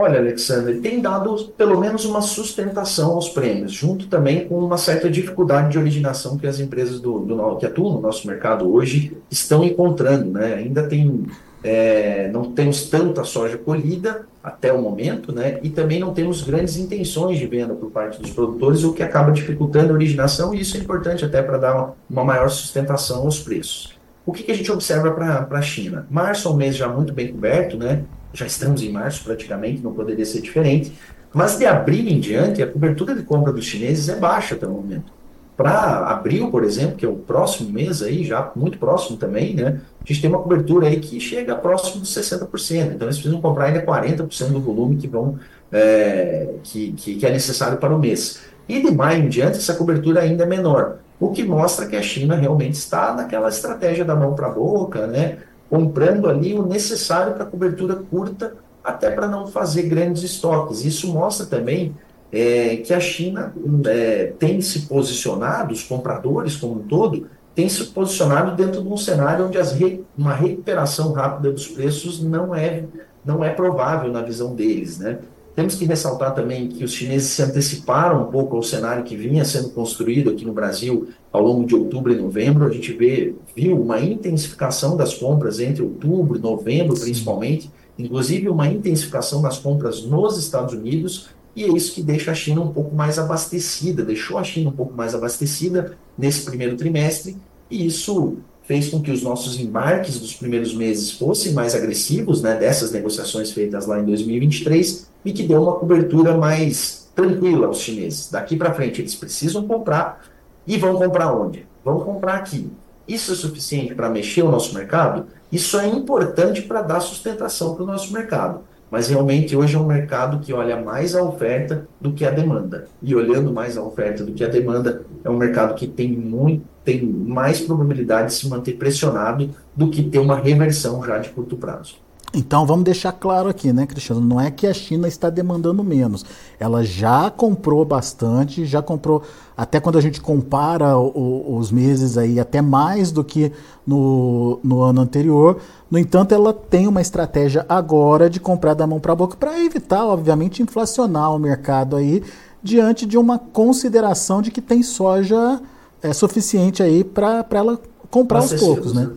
Olha, 0.00 0.20
Alexandre, 0.20 0.78
tem 0.78 1.00
dado 1.00 1.34
pelo 1.56 1.80
menos 1.80 2.04
uma 2.04 2.22
sustentação 2.22 3.14
aos 3.14 3.28
prêmios, 3.30 3.72
junto 3.72 4.06
também 4.06 4.46
com 4.46 4.56
uma 4.56 4.78
certa 4.78 5.10
dificuldade 5.10 5.72
de 5.72 5.78
originação 5.78 6.38
que 6.38 6.46
as 6.46 6.60
empresas 6.60 7.00
do, 7.00 7.18
do 7.18 7.56
que 7.56 7.66
atuam 7.66 7.94
no 7.94 8.00
nosso 8.00 8.24
mercado 8.28 8.72
hoje 8.72 9.16
estão 9.28 9.64
encontrando. 9.64 10.30
Né? 10.30 10.54
Ainda 10.54 10.84
tem, 10.84 11.26
é, 11.64 12.30
não 12.32 12.52
temos 12.52 12.88
tanta 12.88 13.24
soja 13.24 13.58
colhida 13.58 14.24
até 14.40 14.72
o 14.72 14.80
momento, 14.80 15.34
né? 15.34 15.58
e 15.64 15.68
também 15.68 15.98
não 15.98 16.14
temos 16.14 16.42
grandes 16.42 16.76
intenções 16.76 17.36
de 17.36 17.48
venda 17.48 17.74
por 17.74 17.90
parte 17.90 18.22
dos 18.22 18.30
produtores, 18.30 18.84
o 18.84 18.92
que 18.92 19.02
acaba 19.02 19.32
dificultando 19.32 19.90
a 19.90 19.96
originação, 19.96 20.54
e 20.54 20.60
isso 20.60 20.76
é 20.76 20.80
importante 20.80 21.24
até 21.24 21.42
para 21.42 21.58
dar 21.58 21.74
uma, 21.74 21.94
uma 22.08 22.24
maior 22.24 22.48
sustentação 22.50 23.22
aos 23.22 23.40
preços. 23.40 23.98
O 24.24 24.32
que, 24.32 24.44
que 24.44 24.52
a 24.52 24.54
gente 24.54 24.70
observa 24.70 25.10
para 25.10 25.58
a 25.58 25.62
China? 25.62 26.06
Março 26.08 26.46
é 26.46 26.52
um 26.52 26.54
mês 26.54 26.76
já 26.76 26.86
muito 26.86 27.12
bem 27.12 27.32
coberto, 27.32 27.76
né? 27.76 28.04
Já 28.32 28.46
estamos 28.46 28.82
em 28.82 28.90
março 28.90 29.24
praticamente, 29.24 29.82
não 29.82 29.92
poderia 29.92 30.24
ser 30.24 30.40
diferente. 30.40 30.92
Mas 31.32 31.58
de 31.58 31.66
abril 31.66 32.06
em 32.08 32.20
diante, 32.20 32.62
a 32.62 32.66
cobertura 32.66 33.14
de 33.14 33.22
compra 33.22 33.52
dos 33.52 33.64
chineses 33.64 34.08
é 34.08 34.16
baixa 34.16 34.54
até 34.54 34.66
o 34.66 34.70
momento. 34.70 35.12
Para 35.56 36.06
abril, 36.06 36.50
por 36.50 36.62
exemplo, 36.62 36.96
que 36.96 37.04
é 37.04 37.08
o 37.08 37.16
próximo 37.16 37.70
mês 37.70 38.00
aí, 38.00 38.24
já 38.24 38.52
muito 38.54 38.78
próximo 38.78 39.16
também, 39.16 39.54
né? 39.54 39.80
A 40.00 40.04
gente 40.06 40.20
tem 40.20 40.30
uma 40.30 40.38
cobertura 40.38 40.86
aí 40.86 41.00
que 41.00 41.18
chega 41.18 41.56
próximo 41.56 42.00
dos 42.00 42.14
60%. 42.14 42.94
Então 42.94 43.08
eles 43.08 43.16
precisam 43.16 43.40
comprar 43.40 43.66
ainda 43.66 43.84
40% 43.84 44.50
do 44.50 44.60
volume 44.60 44.96
que 44.96 45.08
vão 45.08 45.38
é, 45.72 46.54
que, 46.62 46.92
que, 46.92 47.16
que 47.16 47.26
é 47.26 47.30
necessário 47.30 47.78
para 47.78 47.94
o 47.94 47.98
mês. 47.98 48.40
E 48.68 48.80
de 48.80 48.90
maio 48.90 49.24
em 49.24 49.28
diante, 49.28 49.58
essa 49.58 49.74
cobertura 49.74 50.20
ainda 50.20 50.44
é 50.44 50.46
menor. 50.46 50.98
O 51.18 51.30
que 51.30 51.42
mostra 51.42 51.86
que 51.86 51.96
a 51.96 52.02
China 52.02 52.36
realmente 52.36 52.74
está 52.74 53.12
naquela 53.12 53.48
estratégia 53.48 54.04
da 54.04 54.14
mão 54.14 54.34
para 54.34 54.46
a 54.46 54.50
boca, 54.50 55.06
né? 55.06 55.38
Comprando 55.68 56.28
ali 56.28 56.54
o 56.54 56.66
necessário 56.66 57.34
para 57.34 57.44
cobertura 57.44 57.96
curta, 57.96 58.54
até 58.82 59.10
para 59.10 59.28
não 59.28 59.46
fazer 59.46 59.82
grandes 59.82 60.22
estoques. 60.22 60.84
Isso 60.84 61.12
mostra 61.12 61.46
também 61.46 61.94
é, 62.32 62.76
que 62.76 62.92
a 62.92 63.00
China 63.00 63.52
é, 63.86 64.32
tem 64.38 64.60
se 64.60 64.80
posicionado, 64.82 65.72
os 65.72 65.82
compradores 65.82 66.56
como 66.56 66.80
um 66.80 66.82
todo, 66.86 67.26
tem 67.54 67.68
se 67.68 67.84
posicionado 67.86 68.54
dentro 68.54 68.82
de 68.82 68.88
um 68.88 68.96
cenário 68.96 69.46
onde 69.46 69.60
re, 69.60 70.04
uma 70.16 70.32
recuperação 70.32 71.12
rápida 71.12 71.50
dos 71.50 71.66
preços 71.66 72.22
não 72.22 72.54
é, 72.54 72.84
não 73.24 73.42
é 73.42 73.50
provável 73.50 74.12
na 74.12 74.22
visão 74.22 74.54
deles. 74.54 74.98
Né? 74.98 75.18
Temos 75.58 75.74
que 75.74 75.84
ressaltar 75.86 76.36
também 76.36 76.68
que 76.68 76.84
os 76.84 76.92
chineses 76.92 77.30
se 77.30 77.42
anteciparam 77.42 78.22
um 78.22 78.30
pouco 78.30 78.54
ao 78.54 78.62
cenário 78.62 79.02
que 79.02 79.16
vinha 79.16 79.44
sendo 79.44 79.70
construído 79.70 80.30
aqui 80.30 80.44
no 80.44 80.52
Brasil 80.52 81.08
ao 81.32 81.42
longo 81.42 81.66
de 81.66 81.74
outubro 81.74 82.12
e 82.12 82.16
novembro. 82.16 82.64
A 82.64 82.70
gente 82.70 82.92
vê, 82.92 83.34
viu 83.56 83.76
uma 83.76 84.00
intensificação 84.00 84.96
das 84.96 85.14
compras 85.14 85.58
entre 85.58 85.82
outubro 85.82 86.38
e 86.38 86.40
novembro, 86.40 86.96
principalmente, 86.96 87.72
inclusive 87.98 88.48
uma 88.48 88.68
intensificação 88.68 89.42
das 89.42 89.58
compras 89.58 90.04
nos 90.04 90.38
Estados 90.38 90.74
Unidos, 90.74 91.30
e 91.56 91.64
é 91.64 91.68
isso 91.68 91.92
que 91.92 92.04
deixa 92.04 92.30
a 92.30 92.34
China 92.36 92.60
um 92.60 92.72
pouco 92.72 92.94
mais 92.94 93.18
abastecida, 93.18 94.04
deixou 94.04 94.38
a 94.38 94.44
China 94.44 94.70
um 94.70 94.74
pouco 94.74 94.94
mais 94.94 95.12
abastecida 95.12 95.98
nesse 96.16 96.44
primeiro 96.44 96.76
trimestre, 96.76 97.36
e 97.68 97.84
isso 97.84 98.36
fez 98.68 98.90
com 98.90 99.00
que 99.00 99.10
os 99.10 99.22
nossos 99.22 99.58
embarques 99.58 100.20
dos 100.20 100.34
primeiros 100.34 100.74
meses 100.74 101.10
fossem 101.10 101.54
mais 101.54 101.74
agressivos, 101.74 102.42
né, 102.42 102.54
dessas 102.54 102.92
negociações 102.92 103.50
feitas 103.50 103.86
lá 103.86 103.98
em 103.98 104.04
2023, 104.04 105.08
e 105.24 105.32
que 105.32 105.42
deu 105.42 105.62
uma 105.62 105.76
cobertura 105.76 106.36
mais 106.36 107.08
tranquila 107.16 107.66
aos 107.66 107.80
chineses. 107.80 108.30
Daqui 108.30 108.56
para 108.56 108.74
frente, 108.74 109.00
eles 109.00 109.14
precisam 109.14 109.66
comprar 109.66 110.22
e 110.66 110.76
vão 110.76 110.96
comprar 110.96 111.34
onde? 111.34 111.66
Vão 111.82 112.00
comprar 112.00 112.34
aqui. 112.34 112.70
Isso 113.08 113.32
é 113.32 113.34
suficiente 113.34 113.94
para 113.94 114.10
mexer 114.10 114.42
o 114.42 114.50
nosso 114.50 114.74
mercado? 114.74 115.24
Isso 115.50 115.80
é 115.80 115.86
importante 115.86 116.60
para 116.60 116.82
dar 116.82 117.00
sustentação 117.00 117.74
para 117.74 117.84
o 117.84 117.86
nosso 117.86 118.12
mercado. 118.12 118.60
Mas 118.90 119.08
realmente 119.08 119.56
hoje 119.56 119.76
é 119.76 119.78
um 119.78 119.86
mercado 119.86 120.40
que 120.40 120.52
olha 120.52 120.78
mais 120.80 121.14
a 121.14 121.22
oferta 121.22 121.86
do 121.98 122.12
que 122.12 122.24
a 122.24 122.30
demanda. 122.30 122.86
E 123.02 123.14
olhando 123.14 123.50
mais 123.50 123.78
a 123.78 123.82
oferta 123.82 124.24
do 124.24 124.32
que 124.32 124.44
a 124.44 124.48
demanda, 124.48 125.02
é 125.24 125.30
um 125.30 125.36
mercado 125.36 125.74
que 125.74 125.86
tem 125.86 126.12
muito, 126.12 126.64
tem 126.88 127.02
mais 127.02 127.60
probabilidade 127.60 128.28
de 128.28 128.34
se 128.34 128.48
manter 128.48 128.72
pressionado 128.78 129.50
do 129.76 129.90
que 129.90 130.02
ter 130.02 130.18
uma 130.18 130.36
reversão 130.36 131.04
já 131.04 131.18
de 131.18 131.28
curto 131.28 131.54
prazo. 131.54 131.96
Então 132.32 132.64
vamos 132.64 132.84
deixar 132.84 133.12
claro 133.12 133.48
aqui, 133.48 133.72
né, 133.74 133.86
Cristiano? 133.86 134.22
Não 134.22 134.40
é 134.40 134.50
que 134.50 134.66
a 134.66 134.72
China 134.72 135.06
está 135.06 135.28
demandando 135.28 135.84
menos. 135.84 136.24
Ela 136.58 136.82
já 136.82 137.30
comprou 137.30 137.84
bastante, 137.84 138.64
já 138.64 138.80
comprou, 138.80 139.22
até 139.54 139.80
quando 139.80 139.98
a 139.98 140.00
gente 140.00 140.20
compara 140.20 140.96
o, 140.96 141.56
os 141.58 141.70
meses 141.70 142.16
aí, 142.16 142.40
até 142.40 142.62
mais 142.62 143.12
do 143.12 143.22
que 143.22 143.52
no, 143.86 144.58
no 144.62 144.80
ano 144.80 145.02
anterior. 145.02 145.58
No 145.90 145.98
entanto, 145.98 146.34
ela 146.34 146.54
tem 146.54 146.86
uma 146.86 147.02
estratégia 147.02 147.66
agora 147.68 148.30
de 148.30 148.40
comprar 148.40 148.72
da 148.72 148.86
mão 148.86 149.00
para 149.00 149.12
a 149.12 149.16
boca 149.16 149.36
para 149.36 149.62
evitar, 149.62 150.06
obviamente, 150.06 150.62
inflacionar 150.62 151.34
o 151.34 151.38
mercado 151.38 151.96
aí 151.96 152.22
diante 152.62 153.04
de 153.06 153.18
uma 153.18 153.38
consideração 153.38 154.40
de 154.40 154.50
que 154.50 154.60
tem 154.60 154.82
soja 154.82 155.60
é, 156.02 156.12
suficiente 156.12 156.82
aí 156.82 157.02
para 157.04 157.46
ela 157.52 157.80
comprar 158.10 158.38
aos 158.38 158.52
poucos, 158.54 158.92
né? 158.92 159.10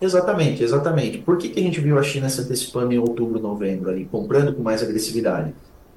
Exatamente, 0.00 0.62
exatamente. 0.62 1.18
Por 1.18 1.38
que, 1.38 1.48
que 1.48 1.60
a 1.60 1.62
gente 1.62 1.80
viu 1.80 1.98
a 1.98 2.02
China 2.02 2.28
se 2.28 2.40
antecipando 2.40 2.92
em 2.92 2.98
outubro, 2.98 3.40
novembro, 3.40 3.90
ali, 3.90 4.04
comprando 4.04 4.54
com 4.54 4.62
mais 4.62 4.82
agressividade? 4.82 5.54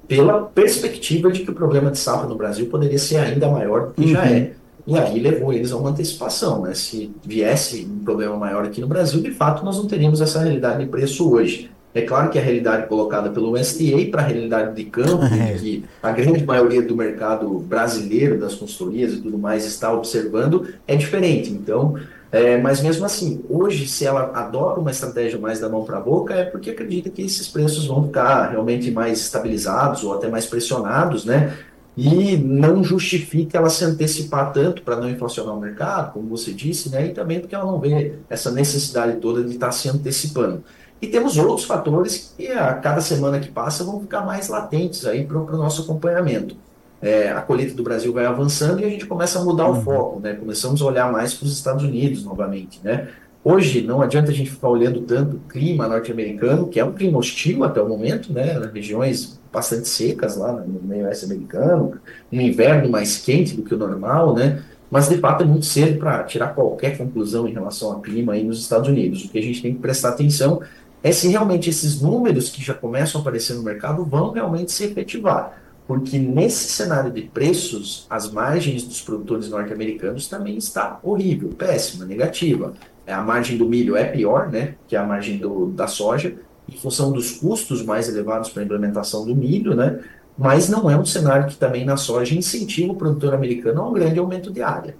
Pela 0.08 0.42
perspectiva 0.42 1.30
de 1.30 1.42
que 1.42 1.50
o 1.50 1.54
problema 1.54 1.90
de 1.90 1.98
safra 1.98 2.26
no 2.26 2.34
Brasil 2.34 2.66
poderia 2.66 2.98
ser 2.98 3.18
ainda 3.18 3.48
maior 3.48 3.88
do 3.88 3.94
que 3.94 4.00
uhum. 4.02 4.08
já 4.08 4.26
é. 4.26 4.52
E 4.86 4.98
aí 4.98 5.20
levou 5.20 5.52
eles 5.52 5.70
a 5.70 5.76
uma 5.76 5.90
antecipação. 5.90 6.62
Né? 6.62 6.74
Se 6.74 7.14
viesse 7.22 7.86
um 7.86 8.02
problema 8.02 8.36
maior 8.36 8.64
aqui 8.64 8.80
no 8.80 8.88
Brasil, 8.88 9.20
de 9.20 9.30
fato, 9.30 9.64
nós 9.64 9.76
não 9.76 9.86
teríamos 9.86 10.20
essa 10.20 10.40
realidade 10.40 10.84
de 10.84 10.90
preço 10.90 11.30
hoje. 11.30 11.70
É 11.92 12.02
claro 12.02 12.30
que 12.30 12.38
a 12.38 12.42
realidade 12.42 12.86
colocada 12.86 13.30
pelo 13.30 13.52
USDA 13.52 14.10
para 14.10 14.22
a 14.22 14.26
realidade 14.26 14.76
de 14.76 14.84
campo, 14.84 15.24
é. 15.34 15.54
que 15.58 15.84
a 16.02 16.12
grande 16.12 16.44
maioria 16.44 16.82
do 16.82 16.96
mercado 16.96 17.58
brasileiro, 17.58 18.38
das 18.38 18.54
consultorias 18.54 19.14
e 19.14 19.20
tudo 19.20 19.36
mais, 19.36 19.64
está 19.64 19.92
observando, 19.92 20.68
é 20.86 20.94
diferente. 20.94 21.50
Então, 21.50 21.96
é, 22.32 22.58
mas 22.58 22.80
mesmo 22.80 23.04
assim, 23.04 23.44
hoje, 23.48 23.88
se 23.88 24.06
ela 24.06 24.30
adota 24.34 24.78
uma 24.78 24.92
estratégia 24.92 25.38
mais 25.38 25.58
da 25.58 25.68
mão 25.68 25.84
para 25.84 25.98
a 25.98 26.00
boca, 26.00 26.32
é 26.32 26.44
porque 26.44 26.70
acredita 26.70 27.10
que 27.10 27.22
esses 27.22 27.48
preços 27.48 27.86
vão 27.86 28.06
ficar 28.06 28.50
realmente 28.50 28.90
mais 28.92 29.18
estabilizados 29.18 30.04
ou 30.04 30.14
até 30.14 30.28
mais 30.28 30.46
pressionados, 30.46 31.24
né? 31.24 31.56
E 31.96 32.36
não 32.36 32.84
justifica 32.84 33.58
ela 33.58 33.68
se 33.68 33.84
antecipar 33.84 34.52
tanto 34.52 34.82
para 34.82 34.96
não 34.96 35.10
inflacionar 35.10 35.56
o 35.56 35.60
mercado, 35.60 36.12
como 36.12 36.28
você 36.28 36.52
disse, 36.52 36.88
né? 36.88 37.06
E 37.06 37.08
também 37.12 37.40
porque 37.40 37.54
ela 37.54 37.64
não 37.64 37.80
vê 37.80 38.14
essa 38.30 38.52
necessidade 38.52 39.16
toda 39.16 39.42
de 39.42 39.54
estar 39.54 39.66
tá 39.66 39.72
se 39.72 39.88
antecipando. 39.88 40.62
E 41.00 41.06
temos 41.06 41.36
outros 41.38 41.66
fatores 41.66 42.34
que 42.36 42.48
a 42.48 42.74
cada 42.74 43.00
semana 43.00 43.40
que 43.40 43.50
passa 43.50 43.84
vão 43.84 44.00
ficar 44.00 44.20
mais 44.22 44.48
latentes 44.48 45.06
aí 45.06 45.24
para 45.24 45.38
o 45.38 45.56
nosso 45.56 45.82
acompanhamento 45.82 46.56
é, 47.02 47.30
a 47.30 47.40
colheita 47.40 47.74
do 47.74 47.82
Brasil 47.82 48.12
vai 48.12 48.26
avançando 48.26 48.80
e 48.80 48.84
a 48.84 48.88
gente 48.88 49.06
começa 49.06 49.38
a 49.38 49.44
mudar 49.44 49.68
uhum. 49.68 49.78
o 49.78 49.82
foco, 49.82 50.20
né? 50.20 50.34
Começamos 50.34 50.82
a 50.82 50.84
olhar 50.84 51.10
mais 51.10 51.32
para 51.32 51.46
os 51.46 51.52
Estados 51.52 51.82
Unidos 51.82 52.24
novamente, 52.24 52.80
né? 52.84 53.08
Hoje 53.42 53.80
não 53.80 54.02
adianta 54.02 54.30
a 54.30 54.34
gente 54.34 54.50
ficar 54.50 54.68
olhando 54.68 55.00
tanto 55.00 55.36
o 55.36 55.40
clima 55.40 55.88
norte-americano, 55.88 56.68
que 56.68 56.78
é 56.78 56.84
um 56.84 56.92
clima 56.92 57.18
hostil 57.18 57.64
até 57.64 57.80
o 57.80 57.88
momento, 57.88 58.30
né? 58.32 58.60
Regiões 58.72 59.40
bastante 59.50 59.88
secas 59.88 60.36
lá 60.36 60.52
no 60.52 60.80
meio 60.82 61.06
oeste 61.06 61.24
americano, 61.24 61.94
um 62.30 62.40
inverno 62.40 62.90
mais 62.90 63.16
quente 63.16 63.56
do 63.56 63.62
que 63.62 63.74
o 63.74 63.78
normal, 63.78 64.34
né? 64.34 64.62
Mas 64.90 65.08
de 65.08 65.16
fato 65.16 65.42
é 65.42 65.46
muito 65.46 65.64
cedo 65.64 65.98
para 65.98 66.22
tirar 66.24 66.48
qualquer 66.48 66.98
conclusão 66.98 67.48
em 67.48 67.52
relação 67.52 67.92
ao 67.92 68.00
clima 68.00 68.34
aí 68.34 68.44
nos 68.44 68.60
Estados 68.60 68.88
Unidos. 68.88 69.24
O 69.24 69.28
que 69.30 69.38
a 69.38 69.42
gente 69.42 69.62
tem 69.62 69.72
que 69.72 69.80
prestar 69.80 70.10
atenção 70.10 70.60
é 71.02 71.12
se 71.12 71.28
realmente 71.28 71.70
esses 71.70 72.00
números 72.00 72.50
que 72.50 72.62
já 72.62 72.74
começam 72.74 73.20
a 73.20 73.22
aparecer 73.22 73.54
no 73.54 73.62
mercado 73.62 74.04
vão 74.04 74.30
realmente 74.30 74.72
se 74.72 74.84
efetivar 74.84 75.60
porque 75.90 76.20
nesse 76.20 76.70
cenário 76.70 77.10
de 77.10 77.22
preços, 77.22 78.06
as 78.08 78.30
margens 78.30 78.84
dos 78.84 79.02
produtores 79.02 79.50
norte-americanos 79.50 80.28
também 80.28 80.56
está 80.56 81.00
horrível, 81.02 81.48
péssima, 81.48 82.04
negativa. 82.04 82.74
É, 83.04 83.12
a 83.12 83.20
margem 83.20 83.58
do 83.58 83.68
milho 83.68 83.96
é 83.96 84.04
pior, 84.04 84.48
né, 84.48 84.76
que 84.86 84.94
a 84.94 85.04
margem 85.04 85.38
do, 85.38 85.66
da 85.72 85.88
soja, 85.88 86.36
em 86.72 86.76
função 86.76 87.10
dos 87.10 87.32
custos 87.32 87.84
mais 87.84 88.08
elevados 88.08 88.50
para 88.50 88.62
a 88.62 88.64
implementação 88.64 89.26
do 89.26 89.34
milho, 89.34 89.74
né? 89.74 89.98
Mas 90.38 90.68
não 90.68 90.88
é 90.88 90.96
um 90.96 91.04
cenário 91.04 91.48
que 91.48 91.56
também 91.56 91.84
na 91.84 91.96
soja 91.96 92.36
incentiva 92.36 92.92
o 92.92 92.96
produtor 92.96 93.34
americano 93.34 93.82
a 93.82 93.88
um 93.88 93.92
grande 93.92 94.20
aumento 94.20 94.52
de 94.52 94.62
área. 94.62 94.94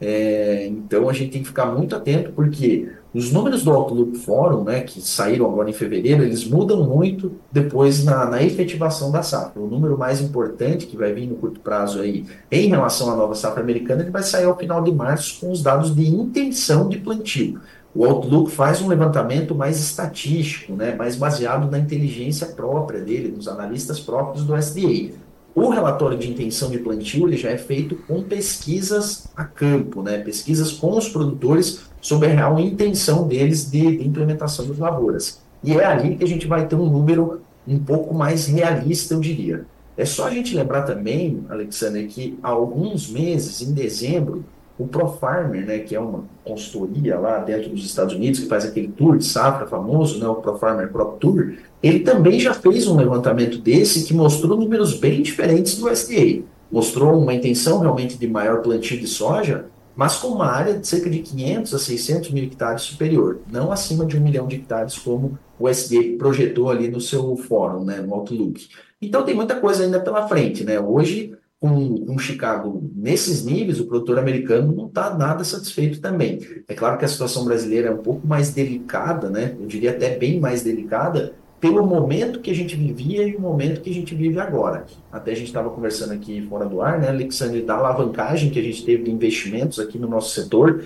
É, 0.00 0.64
então 0.68 1.08
a 1.08 1.12
gente 1.12 1.32
tem 1.32 1.42
que 1.42 1.48
ficar 1.48 1.66
muito 1.66 1.96
atento, 1.96 2.30
porque 2.30 2.88
os 3.16 3.32
números 3.32 3.62
do 3.62 3.72
Outlook 3.72 4.18
Forum, 4.18 4.64
né, 4.64 4.80
que 4.80 5.00
saíram 5.00 5.46
agora 5.46 5.70
em 5.70 5.72
fevereiro, 5.72 6.22
eles 6.22 6.46
mudam 6.46 6.84
muito 6.84 7.32
depois 7.50 8.04
na, 8.04 8.26
na 8.26 8.42
efetivação 8.42 9.10
da 9.10 9.22
safra. 9.22 9.58
O 9.58 9.66
número 9.66 9.96
mais 9.96 10.20
importante 10.20 10.86
que 10.86 10.98
vai 10.98 11.14
vir 11.14 11.26
no 11.26 11.36
curto 11.36 11.60
prazo 11.60 12.00
aí, 12.00 12.26
em 12.52 12.68
relação 12.68 13.10
à 13.10 13.16
nova 13.16 13.34
safra 13.34 13.62
americana, 13.62 14.02
ele 14.02 14.10
vai 14.10 14.22
sair 14.22 14.44
ao 14.44 14.58
final 14.58 14.82
de 14.82 14.92
março 14.92 15.40
com 15.40 15.50
os 15.50 15.62
dados 15.62 15.96
de 15.96 16.06
intenção 16.06 16.90
de 16.90 16.98
plantio. 16.98 17.58
O 17.94 18.04
Outlook 18.04 18.50
faz 18.50 18.82
um 18.82 18.88
levantamento 18.88 19.54
mais 19.54 19.80
estatístico, 19.80 20.74
né, 20.74 20.94
mais 20.94 21.16
baseado 21.16 21.70
na 21.70 21.78
inteligência 21.78 22.48
própria 22.48 23.00
dele, 23.00 23.30
dos 23.30 23.48
analistas 23.48 23.98
próprios 23.98 24.44
do 24.44 24.54
SDA. 24.54 25.14
O 25.54 25.70
relatório 25.70 26.18
de 26.18 26.30
intenção 26.30 26.70
de 26.70 26.76
plantio 26.76 27.26
ele 27.26 27.38
já 27.38 27.48
é 27.48 27.56
feito 27.56 27.96
com 28.06 28.22
pesquisas 28.22 29.26
a 29.34 29.42
campo, 29.42 30.02
né? 30.02 30.18
pesquisas 30.18 30.70
com 30.70 30.98
os 30.98 31.08
produtores 31.08 31.80
sobre 32.06 32.28
a 32.28 32.34
real 32.34 32.60
intenção 32.60 33.26
deles 33.26 33.68
de, 33.68 33.96
de 33.96 34.06
implementação 34.06 34.64
das 34.64 34.78
lavouras. 34.78 35.40
E 35.64 35.72
é 35.72 35.84
ali 35.84 36.14
que 36.14 36.22
a 36.22 36.28
gente 36.28 36.46
vai 36.46 36.64
ter 36.64 36.76
um 36.76 36.88
número 36.88 37.40
um 37.66 37.80
pouco 37.80 38.14
mais 38.14 38.46
realista, 38.46 39.12
eu 39.12 39.18
diria. 39.18 39.64
É 39.96 40.04
só 40.04 40.28
a 40.28 40.30
gente 40.30 40.54
lembrar 40.54 40.82
também, 40.82 41.42
Alexander, 41.48 42.06
que 42.06 42.38
há 42.44 42.50
alguns 42.50 43.10
meses, 43.10 43.60
em 43.60 43.72
dezembro, 43.72 44.44
o 44.78 44.86
ProFarmer, 44.86 45.66
né, 45.66 45.80
que 45.80 45.96
é 45.96 46.00
uma 46.00 46.22
consultoria 46.44 47.18
lá 47.18 47.38
dentro 47.38 47.70
dos 47.70 47.84
Estados 47.84 48.14
Unidos, 48.14 48.38
que 48.38 48.46
faz 48.46 48.64
aquele 48.64 48.86
tour 48.86 49.18
de 49.18 49.24
safra 49.24 49.66
famoso, 49.66 50.20
né, 50.20 50.28
o 50.28 50.36
ProFarmer 50.36 50.92
Crop 50.92 51.18
Tour, 51.18 51.54
ele 51.82 52.00
também 52.00 52.38
já 52.38 52.54
fez 52.54 52.86
um 52.86 52.94
levantamento 52.94 53.58
desse 53.58 54.04
que 54.04 54.14
mostrou 54.14 54.56
números 54.56 54.94
bem 54.94 55.22
diferentes 55.22 55.76
do 55.76 55.90
SDA. 55.90 56.44
Mostrou 56.70 57.20
uma 57.20 57.34
intenção 57.34 57.80
realmente 57.80 58.16
de 58.16 58.28
maior 58.28 58.62
plantio 58.62 58.96
de 58.96 59.08
soja, 59.08 59.64
mas 59.96 60.16
com 60.16 60.28
uma 60.28 60.46
área 60.46 60.78
de 60.78 60.86
cerca 60.86 61.08
de 61.08 61.20
500 61.20 61.74
a 61.74 61.78
600 61.78 62.30
mil 62.30 62.44
hectares 62.44 62.82
superior, 62.82 63.40
não 63.50 63.72
acima 63.72 64.04
de 64.04 64.16
um 64.16 64.20
milhão 64.20 64.46
de 64.46 64.56
hectares, 64.56 64.98
como 64.98 65.38
o 65.58 65.68
SDA 65.68 66.16
projetou 66.18 66.70
ali 66.70 66.88
no 66.88 67.00
seu 67.00 67.34
fórum, 67.36 67.82
né, 67.82 67.96
no 67.96 68.14
Outlook. 68.14 68.68
Então 69.00 69.24
tem 69.24 69.34
muita 69.34 69.56
coisa 69.56 69.84
ainda 69.84 69.98
pela 69.98 70.28
frente. 70.28 70.62
Né? 70.64 70.78
Hoje 70.78 71.32
com, 71.58 72.04
com 72.04 72.18
Chicago 72.18 72.82
nesses 72.94 73.44
níveis, 73.44 73.80
o 73.80 73.86
produtor 73.86 74.18
americano 74.18 74.72
não 74.72 74.86
está 74.86 75.14
nada 75.14 75.42
satisfeito 75.42 76.00
também. 76.00 76.40
É 76.68 76.74
claro 76.74 76.98
que 76.98 77.04
a 77.04 77.08
situação 77.08 77.44
brasileira 77.44 77.88
é 77.88 77.92
um 77.92 78.02
pouco 78.02 78.26
mais 78.26 78.50
delicada, 78.52 79.30
né? 79.30 79.56
eu 79.58 79.66
diria 79.66 79.92
até 79.92 80.16
bem 80.16 80.38
mais 80.38 80.62
delicada, 80.62 81.34
pelo 81.60 81.86
momento 81.86 82.40
que 82.40 82.50
a 82.50 82.54
gente 82.54 82.76
vivia 82.76 83.26
e 83.26 83.34
o 83.34 83.40
momento 83.40 83.80
que 83.80 83.90
a 83.90 83.94
gente 83.94 84.14
vive 84.14 84.38
agora. 84.38 84.84
Até 85.10 85.32
a 85.32 85.34
gente 85.34 85.46
estava 85.46 85.70
conversando 85.70 86.12
aqui 86.12 86.42
fora 86.48 86.66
do 86.66 86.82
ar, 86.82 87.00
né, 87.00 87.08
Alexandre, 87.08 87.62
da 87.62 87.76
alavancagem 87.76 88.50
que 88.50 88.58
a 88.58 88.62
gente 88.62 88.84
teve 88.84 89.04
de 89.04 89.10
investimentos 89.10 89.78
aqui 89.78 89.98
no 89.98 90.08
nosso 90.08 90.34
setor 90.34 90.84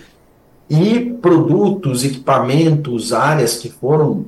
e 0.68 1.00
produtos, 1.20 2.04
equipamentos, 2.04 3.12
áreas 3.12 3.56
que 3.58 3.68
foram 3.68 4.26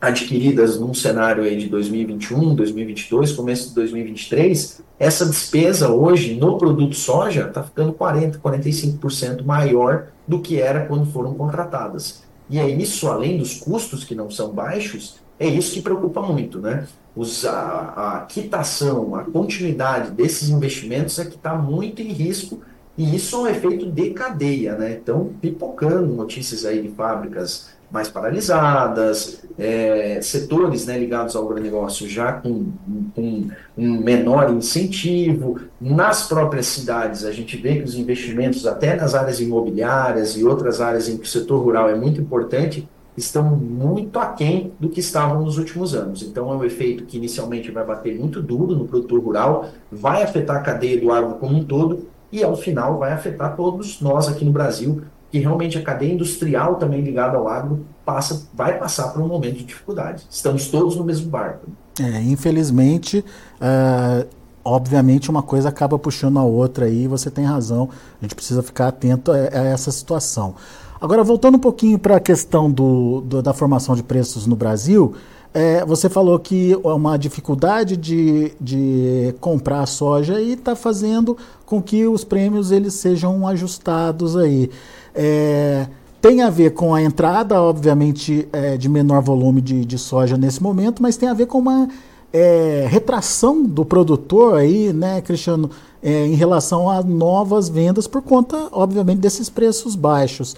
adquiridas 0.00 0.78
num 0.78 0.94
cenário 0.94 1.44
aí 1.44 1.56
de 1.56 1.68
2021, 1.68 2.54
2022, 2.54 3.32
começo 3.32 3.68
de 3.68 3.74
2023, 3.74 4.82
essa 4.98 5.26
despesa 5.26 5.88
hoje 5.90 6.34
no 6.34 6.56
produto 6.56 6.94
soja 6.94 7.46
está 7.46 7.62
ficando 7.62 7.92
40%, 7.92 8.38
45% 8.38 9.44
maior 9.44 10.08
do 10.26 10.40
que 10.40 10.60
era 10.60 10.86
quando 10.86 11.06
foram 11.06 11.34
contratadas. 11.34 12.22
E 12.50 12.58
é 12.58 12.68
isso, 12.68 13.08
além 13.08 13.38
dos 13.38 13.54
custos 13.54 14.04
que 14.04 14.14
não 14.14 14.30
são 14.30 14.50
baixos, 14.50 15.16
é 15.38 15.46
isso 15.46 15.72
que 15.74 15.82
preocupa 15.82 16.20
muito, 16.20 16.58
né? 16.60 16.86
Os, 17.14 17.44
a, 17.44 18.20
a 18.20 18.26
quitação, 18.26 19.14
a 19.14 19.24
continuidade 19.24 20.10
desses 20.10 20.48
investimentos 20.48 21.18
é 21.18 21.24
que 21.24 21.36
está 21.36 21.54
muito 21.54 22.02
em 22.02 22.12
risco 22.12 22.60
e 22.96 23.14
isso 23.14 23.36
é 23.36 23.40
um 23.40 23.46
efeito 23.46 23.86
de 23.90 24.10
cadeia, 24.10 24.76
né? 24.76 24.98
Então, 25.00 25.30
pipocando 25.40 26.06
notícias 26.06 26.64
aí 26.64 26.82
de 26.82 26.88
fábricas 26.88 27.68
mais 27.90 28.08
paralisadas, 28.08 29.42
é, 29.58 30.20
setores 30.20 30.84
né, 30.84 30.98
ligados 30.98 31.34
ao 31.34 31.44
agronegócio 31.44 32.06
já 32.08 32.32
com, 32.32 32.66
com, 33.14 33.48
um 33.76 34.02
menor 34.02 34.52
incentivo. 34.52 35.58
Nas 35.80 36.26
próprias 36.26 36.66
cidades, 36.66 37.24
a 37.24 37.32
gente 37.32 37.56
vê 37.56 37.76
que 37.76 37.84
os 37.84 37.94
investimentos, 37.94 38.66
até 38.66 38.94
nas 38.94 39.14
áreas 39.14 39.40
imobiliárias 39.40 40.36
e 40.36 40.44
outras 40.44 40.80
áreas 40.80 41.08
em 41.08 41.16
que 41.16 41.24
o 41.24 41.28
setor 41.28 41.62
rural 41.62 41.88
é 41.88 41.94
muito 41.94 42.20
importante, 42.20 42.86
estão 43.18 43.44
muito 43.44 44.18
aquém 44.18 44.72
do 44.78 44.88
que 44.88 45.00
estavam 45.00 45.42
nos 45.42 45.58
últimos 45.58 45.94
anos. 45.94 46.22
Então, 46.22 46.52
é 46.52 46.56
um 46.56 46.64
efeito 46.64 47.04
que 47.04 47.16
inicialmente 47.16 47.70
vai 47.70 47.84
bater 47.84 48.18
muito 48.18 48.40
duro 48.42 48.74
no 48.74 48.86
produtor 48.86 49.20
rural, 49.20 49.68
vai 49.90 50.22
afetar 50.22 50.56
a 50.56 50.60
cadeia 50.60 51.00
do 51.00 51.12
agro 51.12 51.34
como 51.34 51.56
um 51.56 51.64
todo 51.64 52.08
e, 52.30 52.42
ao 52.42 52.56
final, 52.56 52.98
vai 52.98 53.12
afetar 53.12 53.56
todos 53.56 54.00
nós 54.00 54.28
aqui 54.28 54.44
no 54.44 54.52
Brasil, 54.52 55.02
que 55.30 55.38
realmente 55.38 55.76
a 55.76 55.82
cadeia 55.82 56.12
industrial 56.12 56.76
também 56.76 57.00
ligada 57.00 57.36
ao 57.36 57.48
agro 57.48 57.84
passa, 58.04 58.46
vai 58.54 58.78
passar 58.78 59.08
por 59.08 59.22
um 59.22 59.28
momento 59.28 59.56
de 59.56 59.64
dificuldade. 59.64 60.24
Estamos 60.30 60.68
todos 60.68 60.96
no 60.96 61.04
mesmo 61.04 61.28
barco. 61.30 61.66
É, 62.00 62.20
infelizmente, 62.22 63.24
uh, 63.60 64.26
obviamente 64.64 65.30
uma 65.30 65.42
coisa 65.42 65.68
acaba 65.68 65.98
puxando 65.98 66.38
a 66.38 66.44
outra 66.44 66.86
aí, 66.86 67.06
você 67.06 67.30
tem 67.30 67.44
razão, 67.44 67.88
a 68.20 68.24
gente 68.24 68.34
precisa 68.34 68.62
ficar 68.62 68.88
atento 68.88 69.32
a, 69.32 69.34
a 69.34 69.64
essa 69.64 69.90
situação. 69.90 70.54
Agora, 71.00 71.22
voltando 71.22 71.54
um 71.54 71.60
pouquinho 71.60 71.96
para 71.98 72.16
a 72.16 72.20
questão 72.20 72.70
do, 72.70 73.20
do, 73.20 73.40
da 73.40 73.54
formação 73.54 73.94
de 73.94 74.02
preços 74.02 74.46
no 74.48 74.56
Brasil, 74.56 75.14
é, 75.54 75.84
você 75.84 76.08
falou 76.08 76.36
que 76.40 76.76
uma 76.82 77.16
dificuldade 77.16 77.96
de, 77.96 78.52
de 78.60 79.32
comprar 79.40 79.86
soja 79.86 80.40
e 80.40 80.54
está 80.54 80.74
fazendo 80.74 81.36
com 81.64 81.80
que 81.80 82.04
os 82.06 82.24
prêmios 82.24 82.72
eles 82.72 82.94
sejam 82.94 83.46
ajustados 83.46 84.36
aí. 84.36 84.70
É, 85.14 85.86
tem 86.20 86.42
a 86.42 86.50
ver 86.50 86.70
com 86.70 86.92
a 86.92 87.00
entrada, 87.00 87.62
obviamente, 87.62 88.48
é, 88.52 88.76
de 88.76 88.88
menor 88.88 89.22
volume 89.22 89.60
de, 89.60 89.84
de, 89.84 89.98
soja 89.98 90.36
nesse 90.36 90.60
momento, 90.60 91.00
mas 91.00 91.16
tem 91.16 91.28
a 91.28 91.34
ver 91.34 91.46
com 91.46 91.58
uma 91.58 91.88
é, 92.32 92.86
retração 92.90 93.64
do 93.64 93.84
produtor 93.84 94.56
aí, 94.56 94.92
né, 94.92 95.20
Cristiano, 95.20 95.70
é, 96.02 96.26
em 96.26 96.34
relação 96.34 96.90
a 96.90 97.02
novas 97.02 97.68
vendas 97.68 98.08
por 98.08 98.20
conta, 98.20 98.68
obviamente, 98.72 99.20
desses 99.20 99.48
preços 99.48 99.94
baixos. 99.94 100.56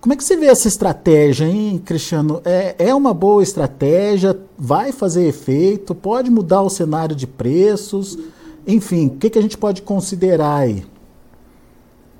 Como 0.00 0.12
é 0.12 0.16
que 0.16 0.22
você 0.22 0.36
vê 0.36 0.46
essa 0.46 0.68
estratégia, 0.68 1.44
hein, 1.44 1.82
Cristiano? 1.84 2.40
É, 2.44 2.76
é 2.78 2.94
uma 2.94 3.12
boa 3.12 3.42
estratégia? 3.42 4.38
Vai 4.56 4.92
fazer 4.92 5.26
efeito? 5.26 5.92
Pode 5.92 6.30
mudar 6.30 6.62
o 6.62 6.70
cenário 6.70 7.16
de 7.16 7.26
preços? 7.26 8.16
Enfim, 8.64 9.08
o 9.08 9.16
que, 9.16 9.28
que 9.28 9.38
a 9.38 9.42
gente 9.42 9.58
pode 9.58 9.82
considerar 9.82 10.58
aí? 10.58 10.84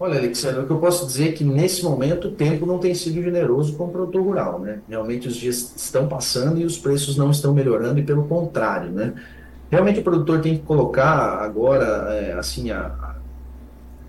Olha, 0.01 0.19
Alexandre, 0.19 0.61
o 0.61 0.67
que 0.67 0.73
eu 0.73 0.79
posso 0.79 1.07
dizer 1.07 1.29
é 1.29 1.33
que 1.33 1.45
nesse 1.45 1.85
momento 1.85 2.29
o 2.29 2.31
tempo 2.33 2.67
não 2.67 2.79
tem 2.79 2.95
sido 2.95 3.23
generoso 3.23 3.77
com 3.77 3.85
o 3.85 3.89
produtor 3.89 4.23
rural, 4.23 4.59
né? 4.59 4.81
Realmente 4.89 5.29
os 5.29 5.37
dias 5.37 5.73
estão 5.77 6.09
passando 6.09 6.61
e 6.61 6.65
os 6.65 6.77
preços 6.77 7.17
não 7.17 7.31
estão 7.31 7.55
melhorando 7.55 8.01
e 8.01 8.03
pelo 8.03 8.25
contrário, 8.25 8.91
né? 8.91 9.15
Realmente 9.71 10.01
o 10.01 10.03
produtor 10.03 10.41
tem 10.41 10.57
que 10.57 10.65
colocar 10.65 11.43
agora, 11.43 12.13
é, 12.13 12.33
assim, 12.33 12.71
a, 12.73 13.17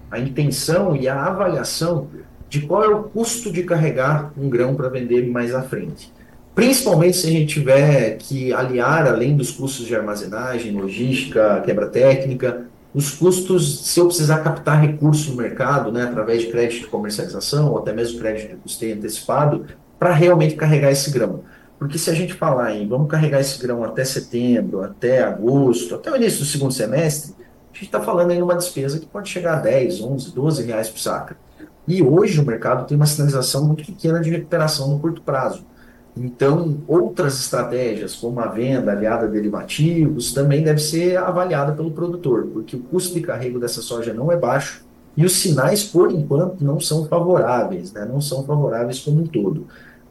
a 0.10 0.20
intenção 0.20 0.96
e 0.96 1.08
a 1.08 1.24
avaliação 1.24 2.08
de 2.50 2.62
qual 2.62 2.84
é 2.84 2.88
o 2.88 3.04
custo 3.04 3.52
de 3.52 3.64
carregar 3.64 4.34
um 4.36 4.50
grão 4.50 4.76
para 4.76 4.90
vender 4.90 5.30
mais 5.30 5.54
à 5.54 5.62
frente. 5.62 6.12
Principalmente 6.56 7.16
se 7.16 7.28
a 7.28 7.30
gente 7.30 7.54
tiver 7.54 8.18
que 8.18 8.52
aliar, 8.52 9.08
além 9.08 9.38
dos 9.38 9.52
custos 9.52 9.86
de 9.86 9.96
armazenagem, 9.96 10.74
logística, 10.74 11.62
quebra 11.64 11.88
técnica, 11.88 12.66
os 12.94 13.12
custos, 13.12 13.86
se 13.86 14.00
eu 14.00 14.08
precisar 14.08 14.40
captar 14.40 14.82
recurso 14.82 15.32
no 15.32 15.38
mercado, 15.38 15.92
né, 15.92 16.04
através 16.04 16.42
de 16.42 16.48
crédito 16.48 16.82
de 16.82 16.88
comercialização, 16.88 17.72
ou 17.72 17.78
até 17.78 17.94
mesmo 17.94 18.20
crédito 18.20 18.50
de 18.50 18.56
custeio 18.56 18.96
antecipado, 18.96 19.68
para 20.00 20.12
realmente 20.12 20.56
carregar 20.56 20.92
esse 20.92 21.12
grão. 21.12 21.44
Porque 21.78 21.98
se 21.98 22.10
a 22.10 22.14
gente 22.14 22.34
falar 22.34 22.76
em 22.76 22.88
vamos 22.88 23.10
carregar 23.10 23.40
esse 23.40 23.62
grão 23.62 23.84
até 23.84 24.04
setembro, 24.04 24.82
até 24.82 25.24
agosto, 25.24 25.96
até 25.96 26.12
o 26.12 26.16
início 26.16 26.40
do 26.40 26.46
segundo 26.46 26.74
semestre, 26.74 27.36
a 27.72 27.74
gente 27.74 27.86
está 27.86 28.02
falando 28.02 28.32
em 28.32 28.42
uma 28.42 28.56
despesa 28.56 29.00
que 29.00 29.06
pode 29.06 29.30
chegar 29.30 29.60
a 29.60 29.62
10, 29.62 30.02
11, 30.02 30.34
12 30.34 30.64
reais 30.66 30.90
por 30.90 31.00
saca. 31.00 31.38
E 31.90 32.04
hoje 32.04 32.40
o 32.40 32.46
mercado 32.46 32.86
tem 32.86 32.96
uma 32.96 33.08
sinalização 33.08 33.66
muito 33.66 33.84
pequena 33.84 34.22
de 34.22 34.30
recuperação 34.30 34.88
no 34.90 35.00
curto 35.00 35.24
prazo. 35.24 35.66
Então, 36.16 36.78
outras 36.88 37.40
estratégias, 37.40 38.16
como 38.16 38.40
a 38.40 38.46
venda 38.46 38.92
aliada 38.92 39.26
a 39.26 39.30
derivativos, 39.30 40.32
também 40.32 40.64
deve 40.64 40.80
ser 40.80 41.18
avaliada 41.18 41.72
pelo 41.72 41.90
produtor, 41.90 42.48
porque 42.54 42.76
o 42.76 42.80
custo 42.80 43.16
de 43.16 43.22
carrego 43.22 43.60
dessa 43.60 43.82
soja 43.82 44.14
não 44.14 44.32
é 44.32 44.38
baixo 44.38 44.86
e 45.18 45.26
os 45.26 45.34
sinais, 45.34 45.84
por 45.84 46.12
enquanto, 46.12 46.64
não 46.64 46.80
são 46.80 47.08
favoráveis, 47.08 47.92
né? 47.92 48.06
não 48.06 48.22
são 48.22 48.46
favoráveis 48.46 49.00
como 49.00 49.22
um 49.22 49.28
todo. 49.28 49.66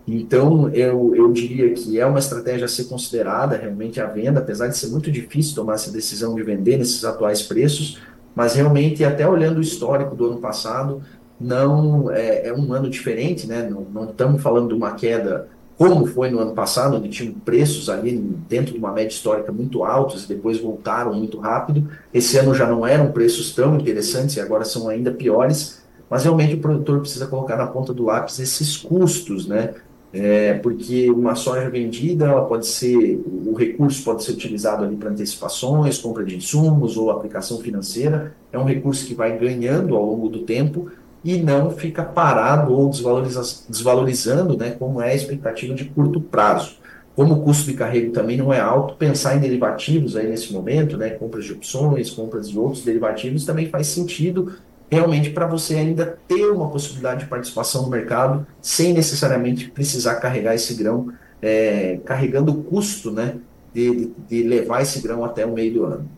Então, 0.06 0.70
eu, 0.70 1.14
eu 1.14 1.30
diria 1.30 1.72
que 1.74 2.00
é 2.00 2.04
uma 2.04 2.18
estratégia 2.18 2.64
a 2.64 2.68
ser 2.68 2.84
considerada 2.84 3.56
realmente 3.56 4.00
a 4.00 4.06
venda, 4.06 4.40
apesar 4.40 4.66
de 4.66 4.76
ser 4.76 4.88
muito 4.88 5.12
difícil 5.12 5.54
tomar 5.54 5.74
essa 5.74 5.92
decisão 5.92 6.34
de 6.34 6.42
vender 6.42 6.76
nesses 6.76 7.04
atuais 7.04 7.42
preços, 7.42 8.00
mas 8.34 8.54
realmente, 8.54 9.04
até 9.04 9.28
olhando 9.28 9.58
o 9.58 9.60
histórico 9.60 10.14
do 10.14 10.26
ano 10.26 10.38
passado, 10.38 11.02
não 11.40 12.10
é, 12.10 12.48
é 12.48 12.54
um 12.54 12.72
ano 12.72 12.90
diferente, 12.90 13.46
né? 13.46 13.68
não, 13.68 13.82
não 13.82 14.10
estamos 14.10 14.42
falando 14.42 14.68
de 14.68 14.74
uma 14.74 14.92
queda 14.92 15.48
como 15.78 16.06
foi 16.06 16.28
no 16.28 16.40
ano 16.40 16.54
passado, 16.54 16.96
onde 16.96 17.08
tinham 17.08 17.32
preços 17.32 17.88
ali 17.88 18.16
dentro 18.48 18.72
de 18.72 18.78
uma 18.78 18.92
média 18.92 19.14
histórica 19.14 19.52
muito 19.52 19.84
altos 19.84 20.24
e 20.24 20.28
depois 20.28 20.58
voltaram 20.58 21.14
muito 21.14 21.38
rápido. 21.38 21.88
Esse 22.12 22.36
ano 22.36 22.52
já 22.52 22.66
não 22.66 22.84
eram 22.84 23.12
preços 23.12 23.54
tão 23.54 23.76
interessantes 23.76 24.36
e 24.36 24.40
agora 24.40 24.64
são 24.64 24.88
ainda 24.88 25.12
piores, 25.12 25.80
mas 26.10 26.24
realmente 26.24 26.54
o 26.54 26.58
produtor 26.58 26.98
precisa 26.98 27.28
colocar 27.28 27.56
na 27.56 27.68
ponta 27.68 27.94
do 27.94 28.06
lápis 28.06 28.40
esses 28.40 28.76
custos, 28.76 29.46
né? 29.46 29.74
É, 30.12 30.54
porque 30.54 31.10
uma 31.10 31.34
soja 31.34 31.68
vendida, 31.68 32.26
ela 32.26 32.44
pode 32.46 32.66
ser, 32.66 33.22
o 33.46 33.52
recurso 33.54 34.02
pode 34.02 34.24
ser 34.24 34.32
utilizado 34.32 34.82
ali 34.82 34.96
para 34.96 35.10
antecipações, 35.10 35.98
compra 35.98 36.24
de 36.24 36.34
insumos 36.34 36.96
ou 36.96 37.10
aplicação 37.10 37.58
financeira. 37.58 38.34
É 38.50 38.58
um 38.58 38.64
recurso 38.64 39.06
que 39.06 39.14
vai 39.14 39.38
ganhando 39.38 39.94
ao 39.94 40.04
longo 40.04 40.28
do 40.28 40.40
tempo, 40.40 40.90
e 41.28 41.42
não 41.42 41.70
fica 41.70 42.02
parado 42.02 42.72
ou 42.72 42.88
desvaloriza 42.88 43.42
desvalorizando, 43.68 44.56
né, 44.56 44.70
como 44.70 45.02
é 45.02 45.10
a 45.10 45.14
expectativa 45.14 45.74
de 45.74 45.84
curto 45.84 46.22
prazo. 46.22 46.78
Como 47.14 47.34
o 47.34 47.42
custo 47.42 47.66
de 47.66 47.74
carrego 47.74 48.12
também 48.12 48.38
não 48.38 48.50
é 48.50 48.58
alto, 48.58 48.94
pensar 48.94 49.36
em 49.36 49.40
derivativos 49.40 50.16
aí 50.16 50.26
nesse 50.26 50.54
momento, 50.54 50.96
né, 50.96 51.10
compras 51.10 51.44
de 51.44 51.52
opções, 51.52 52.08
compras 52.08 52.48
de 52.48 52.58
outros 52.58 52.82
derivativos, 52.82 53.44
também 53.44 53.68
faz 53.68 53.88
sentido 53.88 54.54
realmente 54.90 55.28
para 55.28 55.46
você 55.46 55.74
ainda 55.74 56.18
ter 56.26 56.46
uma 56.50 56.70
possibilidade 56.70 57.24
de 57.24 57.26
participação 57.26 57.82
no 57.82 57.90
mercado 57.90 58.46
sem 58.62 58.94
necessariamente 58.94 59.70
precisar 59.70 60.14
carregar 60.14 60.54
esse 60.54 60.72
grão, 60.72 61.12
é, 61.42 62.00
carregando 62.06 62.52
o 62.52 62.62
custo 62.62 63.10
né, 63.10 63.34
de, 63.74 64.12
de 64.26 64.44
levar 64.44 64.80
esse 64.80 65.02
grão 65.02 65.22
até 65.26 65.44
o 65.44 65.52
meio 65.52 65.74
do 65.74 65.84
ano. 65.84 66.08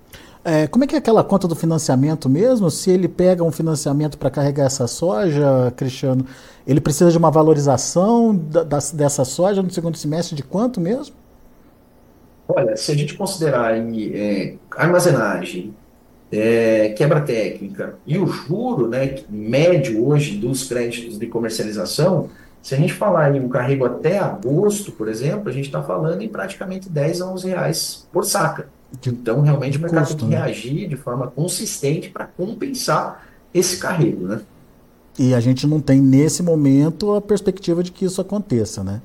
É, 0.42 0.66
como 0.66 0.84
é 0.84 0.86
que 0.86 0.94
é 0.94 0.98
aquela 0.98 1.22
conta 1.22 1.46
do 1.46 1.54
financiamento 1.54 2.28
mesmo? 2.28 2.70
Se 2.70 2.90
ele 2.90 3.08
pega 3.08 3.44
um 3.44 3.52
financiamento 3.52 4.16
para 4.16 4.30
carregar 4.30 4.64
essa 4.64 4.86
soja, 4.86 5.72
Cristiano, 5.76 6.24
ele 6.66 6.80
precisa 6.80 7.10
de 7.10 7.18
uma 7.18 7.30
valorização 7.30 8.34
da, 8.34 8.62
da, 8.62 8.78
dessa 8.94 9.24
soja 9.24 9.62
no 9.62 9.70
segundo 9.70 9.98
semestre 9.98 10.34
de 10.34 10.42
quanto 10.42 10.80
mesmo? 10.80 11.14
Olha, 12.48 12.76
se 12.76 12.90
a 12.90 12.96
gente 12.96 13.14
considerar 13.14 13.76
é, 13.76 14.54
armazenagem, 14.76 15.74
é, 16.32 16.90
quebra 16.90 17.20
técnica 17.20 17.96
e 18.06 18.18
o 18.18 18.26
juro 18.26 18.88
né, 18.88 19.16
médio 19.28 20.06
hoje 20.06 20.36
dos 20.36 20.66
créditos 20.66 21.18
de 21.18 21.26
comercialização, 21.26 22.30
se 22.62 22.74
a 22.74 22.78
gente 22.78 22.92
falar 22.92 23.34
em 23.34 23.40
um 23.40 23.48
carrego 23.48 23.84
até 23.84 24.18
agosto, 24.18 24.92
por 24.92 25.08
exemplo, 25.08 25.48
a 25.48 25.52
gente 25.52 25.66
está 25.66 25.82
falando 25.82 26.22
em 26.22 26.28
praticamente 26.28 26.88
10 26.88 27.20
a 27.20 27.26
11 27.26 27.48
reais 27.48 28.08
por 28.12 28.24
saca. 28.24 28.68
Então, 29.06 29.40
realmente, 29.40 29.78
o 29.78 29.80
mercado 29.80 30.06
custo, 30.06 30.18
tem 30.18 30.28
que 30.28 30.34
né? 30.34 30.42
reagir 30.42 30.88
de 30.88 30.96
forma 30.96 31.26
consistente 31.28 32.10
para 32.10 32.26
compensar 32.26 33.26
esse 33.52 33.78
carrego, 33.78 34.26
né? 34.26 34.40
E 35.18 35.34
a 35.34 35.40
gente 35.40 35.66
não 35.66 35.80
tem, 35.80 36.00
nesse 36.00 36.42
momento, 36.42 37.12
a 37.14 37.20
perspectiva 37.20 37.82
de 37.82 37.92
que 37.92 38.04
isso 38.04 38.20
aconteça, 38.20 38.82
né? 38.82 39.00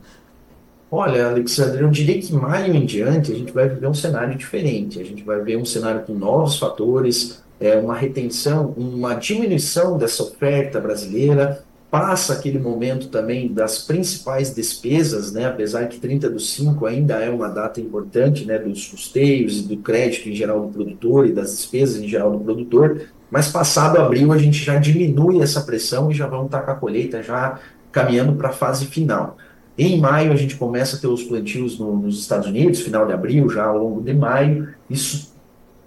Olha, 0.90 1.28
Alexandre, 1.28 1.82
eu 1.82 1.90
diria 1.90 2.22
que 2.22 2.34
maio 2.34 2.74
em 2.74 2.86
diante 2.86 3.32
a 3.32 3.36
gente 3.36 3.52
vai 3.52 3.68
viver 3.68 3.88
um 3.88 3.94
cenário 3.94 4.38
diferente. 4.38 5.00
A 5.00 5.04
gente 5.04 5.24
vai 5.24 5.42
ver 5.42 5.58
um 5.58 5.66
cenário 5.66 6.02
com 6.02 6.14
novos 6.14 6.58
fatores, 6.58 7.44
é, 7.60 7.76
uma 7.76 7.96
retenção, 7.96 8.74
uma 8.78 9.16
diminuição 9.16 9.98
dessa 9.98 10.24
oferta 10.24 10.80
brasileira, 10.80 11.64
passa 11.98 12.34
aquele 12.34 12.60
momento 12.60 13.08
também 13.08 13.48
das 13.48 13.82
principais 13.82 14.54
despesas, 14.54 15.32
né, 15.32 15.46
apesar 15.46 15.88
que 15.88 15.98
30 15.98 16.30
do 16.30 16.42
5 16.42 16.86
ainda 16.86 17.14
é 17.22 17.30
uma 17.30 17.48
data 17.48 17.80
importante, 17.80 18.44
né, 18.44 18.60
dos 18.60 18.86
custeios 18.86 19.60
e 19.60 19.64
do 19.64 19.78
crédito 19.78 20.28
em 20.28 20.36
geral 20.36 20.66
do 20.66 20.74
produtor 20.74 21.26
e 21.26 21.32
das 21.32 21.52
despesas 21.52 22.04
em 22.04 22.08
geral 22.10 22.34
do 22.34 22.44
produtor, 22.44 23.04
mas 23.32 23.48
passado 23.48 23.98
abril 23.98 24.34
a 24.34 24.38
gente 24.38 24.62
já 24.62 24.78
diminui 24.78 25.42
essa 25.42 25.62
pressão 25.62 26.12
e 26.12 26.14
já 26.14 26.28
vamos 26.28 26.48
estar 26.48 26.64
com 26.64 26.72
a 26.72 26.76
colheita 26.76 27.24
já 27.24 27.62
caminhando 27.94 28.34
para 28.34 28.50
a 28.50 28.54
fase 28.54 28.88
final. 28.88 29.38
Em 29.78 29.98
maio 29.98 30.34
a 30.34 30.36
gente 30.36 30.58
começa 30.58 30.98
a 30.98 31.00
ter 31.00 31.08
os 31.08 31.24
plantios 31.24 31.80
no, 31.80 31.96
nos 31.96 32.20
Estados 32.20 32.50
Unidos, 32.50 32.82
final 32.82 33.06
de 33.06 33.14
abril, 33.14 33.50
já 33.50 33.64
ao 33.64 33.78
longo 33.78 34.02
de 34.02 34.14
maio, 34.14 34.68
isso 34.90 35.34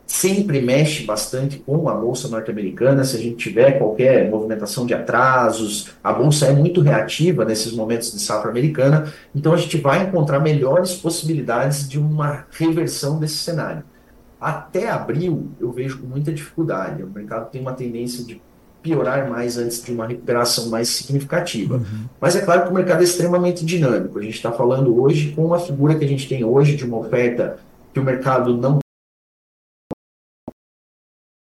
sempre 0.09 0.61
mexe 0.63 1.05
bastante 1.05 1.59
com 1.59 1.89
a 1.89 1.95
bolsa 1.95 2.29
norte-americana. 2.29 3.05
Se 3.05 3.17
a 3.17 3.21
gente 3.21 3.37
tiver 3.37 3.73
qualquer 3.73 4.29
movimentação 4.29 4.87
de 4.87 4.95
atrasos, 4.95 5.91
a 6.03 6.13
bolsa 6.13 6.47
é 6.47 6.53
muito 6.53 6.81
reativa 6.81 7.45
nesses 7.45 7.73
momentos 7.73 8.11
de 8.11 8.19
safra 8.19 8.51
americana, 8.51 9.13
então 9.35 9.53
a 9.53 9.57
gente 9.57 9.77
vai 9.77 10.03
encontrar 10.03 10.41
melhores 10.41 10.95
possibilidades 10.95 11.87
de 11.87 11.99
uma 11.99 12.47
reversão 12.51 13.21
desse 13.21 13.37
cenário. 13.37 13.85
Até 14.41 14.89
abril, 14.89 15.49
eu 15.61 15.71
vejo 15.71 15.99
com 15.99 16.07
muita 16.07 16.33
dificuldade. 16.33 17.03
O 17.03 17.09
mercado 17.09 17.51
tem 17.51 17.61
uma 17.61 17.73
tendência 17.73 18.25
de 18.25 18.41
piorar 18.81 19.29
mais 19.29 19.59
antes 19.59 19.83
de 19.83 19.93
uma 19.93 20.07
recuperação 20.07 20.69
mais 20.69 20.89
significativa. 20.89 21.75
Uhum. 21.75 22.05
Mas 22.21 22.35
é 22.37 22.41
claro 22.41 22.63
que 22.63 22.71
o 22.71 22.75
mercado 22.75 23.01
é 23.01 23.05
extremamente 23.05 23.65
dinâmico. 23.65 24.19
A 24.19 24.23
gente 24.23 24.37
está 24.37 24.53
falando 24.53 25.03
hoje 25.03 25.33
com 25.33 25.45
uma 25.45 25.59
figura 25.59 25.97
que 25.97 26.05
a 26.05 26.09
gente 26.09 26.29
tem 26.29 26.45
hoje 26.45 26.77
de 26.77 26.85
uma 26.85 26.99
oferta 26.99 27.59
que 27.93 28.01
o 28.01 28.05
mercado 28.05 28.57
não 28.57 28.79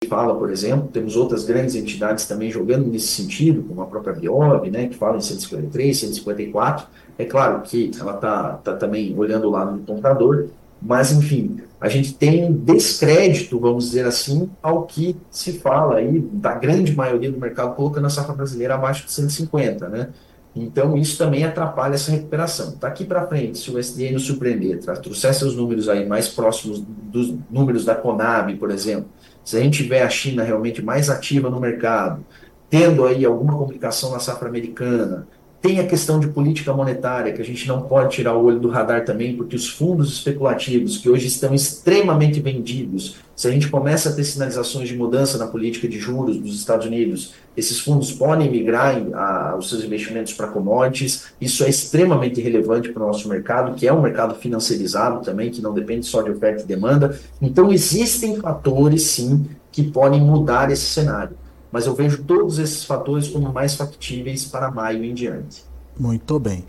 fala, 0.07 0.35
por 0.35 0.51
exemplo, 0.51 0.88
temos 0.92 1.16
outras 1.16 1.45
grandes 1.45 1.75
entidades 1.75 2.27
também 2.27 2.51
jogando 2.51 2.87
nesse 2.87 3.09
sentido, 3.09 3.62
como 3.62 3.83
a 3.83 3.87
própria 3.87 4.14
Biob, 4.14 4.71
né, 4.71 4.88
que 4.88 4.97
fala 4.97 5.16
em 5.16 5.21
153, 5.21 5.99
154. 5.99 6.87
É 7.19 7.25
claro 7.25 7.62
que 7.62 7.90
ela 7.99 8.14
está 8.14 8.55
tá 8.55 8.75
também 8.75 9.14
olhando 9.16 9.51
lá 9.51 9.64
no 9.64 9.79
comprador, 9.81 10.49
mas, 10.81 11.11
enfim, 11.12 11.59
a 11.81 11.88
gente 11.88 12.14
tem 12.14 12.45
um 12.45 12.53
descrédito, 12.53 13.59
vamos 13.59 13.87
dizer 13.87 14.07
assim, 14.07 14.51
ao 14.62 14.85
que 14.85 15.16
se 15.31 15.59
fala 15.59 15.97
aí, 15.97 16.21
da 16.33 16.55
grande 16.55 16.95
maioria 16.95 17.31
do 17.31 17.38
mercado, 17.38 17.75
colocando 17.75 18.07
a 18.07 18.11
safra 18.11 18.35
brasileira 18.35 18.75
abaixo 18.75 19.07
de 19.07 19.12
150, 19.12 19.88
né? 19.88 20.09
Então, 20.57 20.97
isso 20.97 21.19
também 21.19 21.45
atrapalha 21.45 21.95
essa 21.95 22.11
recuperação. 22.11 22.77
Daqui 22.81 23.05
para 23.05 23.27
frente, 23.27 23.59
se 23.59 23.71
o 23.71 23.79
SDN 23.79 24.14
nos 24.14 24.25
surpreender, 24.25 24.79
trouxer 25.03 25.35
seus 25.35 25.55
números 25.55 25.87
aí 25.87 26.07
mais 26.07 26.29
próximos 26.29 26.81
dos 26.81 27.35
números 27.51 27.85
da 27.85 27.95
Conab, 27.95 28.57
por 28.57 28.71
exemplo, 28.71 29.07
se 29.45 29.59
a 29.59 29.61
gente 29.61 29.83
tiver 29.83 30.03
a 30.03 30.09
China 30.09 30.42
realmente 30.42 30.83
mais 30.83 31.11
ativa 31.11 31.51
no 31.51 31.61
mercado, 31.61 32.25
tendo 32.71 33.05
aí 33.05 33.23
alguma 33.25 33.57
complicação 33.57 34.11
na 34.11 34.19
safra 34.19 34.49
americana, 34.49 35.29
tem 35.67 35.81
a 35.81 35.87
questão 35.87 36.21
de 36.21 36.29
política 36.29 36.73
monetária, 36.73 37.33
que 37.33 37.43
a 37.43 37.45
gente 37.45 37.67
não 37.67 37.83
pode 37.83 38.15
tirar 38.15 38.37
o 38.37 38.45
olho 38.45 38.61
do 38.61 38.69
radar 38.69 39.05
também, 39.05 39.37
porque 39.37 39.57
os 39.57 39.69
fundos 39.69 40.13
especulativos, 40.13 40.99
que 40.99 41.11
hoje 41.11 41.27
estão 41.27 41.53
extremamente 41.53 42.39
vendidos, 42.39 43.17
se 43.35 43.49
a 43.49 43.51
gente 43.51 43.69
começa 43.69 44.09
a 44.09 44.13
ter 44.13 44.23
sinalizações 44.23 44.89
de 44.89 44.97
mudança 44.97 45.37
na 45.37 45.49
política 45.49 45.89
de 45.89 45.99
juros 45.99 46.37
dos 46.39 46.55
Estados 46.55 46.87
Unidos, 46.87 47.35
esses 47.57 47.81
fundos 47.81 48.13
podem 48.13 48.49
migrar 48.49 48.97
a, 49.13 49.57
os 49.59 49.69
seus 49.69 49.83
investimentos 49.83 50.33
para 50.35 50.47
commodities. 50.47 51.27
Isso 51.41 51.65
é 51.65 51.69
extremamente 51.69 52.41
relevante 52.41 52.91
para 52.91 53.03
o 53.03 53.07
nosso 53.09 53.29
mercado, 53.29 53.75
que 53.75 53.89
é 53.89 53.93
um 53.93 54.01
mercado 54.01 54.37
financiarizado 54.37 55.25
também, 55.25 55.51
que 55.51 55.61
não 55.61 55.75
depende 55.75 56.07
só 56.07 56.23
de 56.23 56.31
oferta 56.31 56.63
e 56.63 56.67
demanda. 56.67 57.19
Então, 57.43 57.73
existem 57.73 58.37
fatores, 58.37 59.03
sim, 59.03 59.45
que 59.73 59.83
podem 59.83 60.21
mudar 60.21 60.71
esse 60.71 60.87
cenário 60.87 61.37
mas 61.71 61.87
eu 61.87 61.95
vejo 61.95 62.23
todos 62.25 62.59
esses 62.59 62.85
fatores 62.85 63.29
como 63.29 63.53
mais 63.53 63.75
factíveis 63.75 64.45
para 64.45 64.71
maio 64.71 65.05
em 65.05 65.15
diante. 65.15 65.65
Muito 65.99 66.39
bem. 66.39 66.65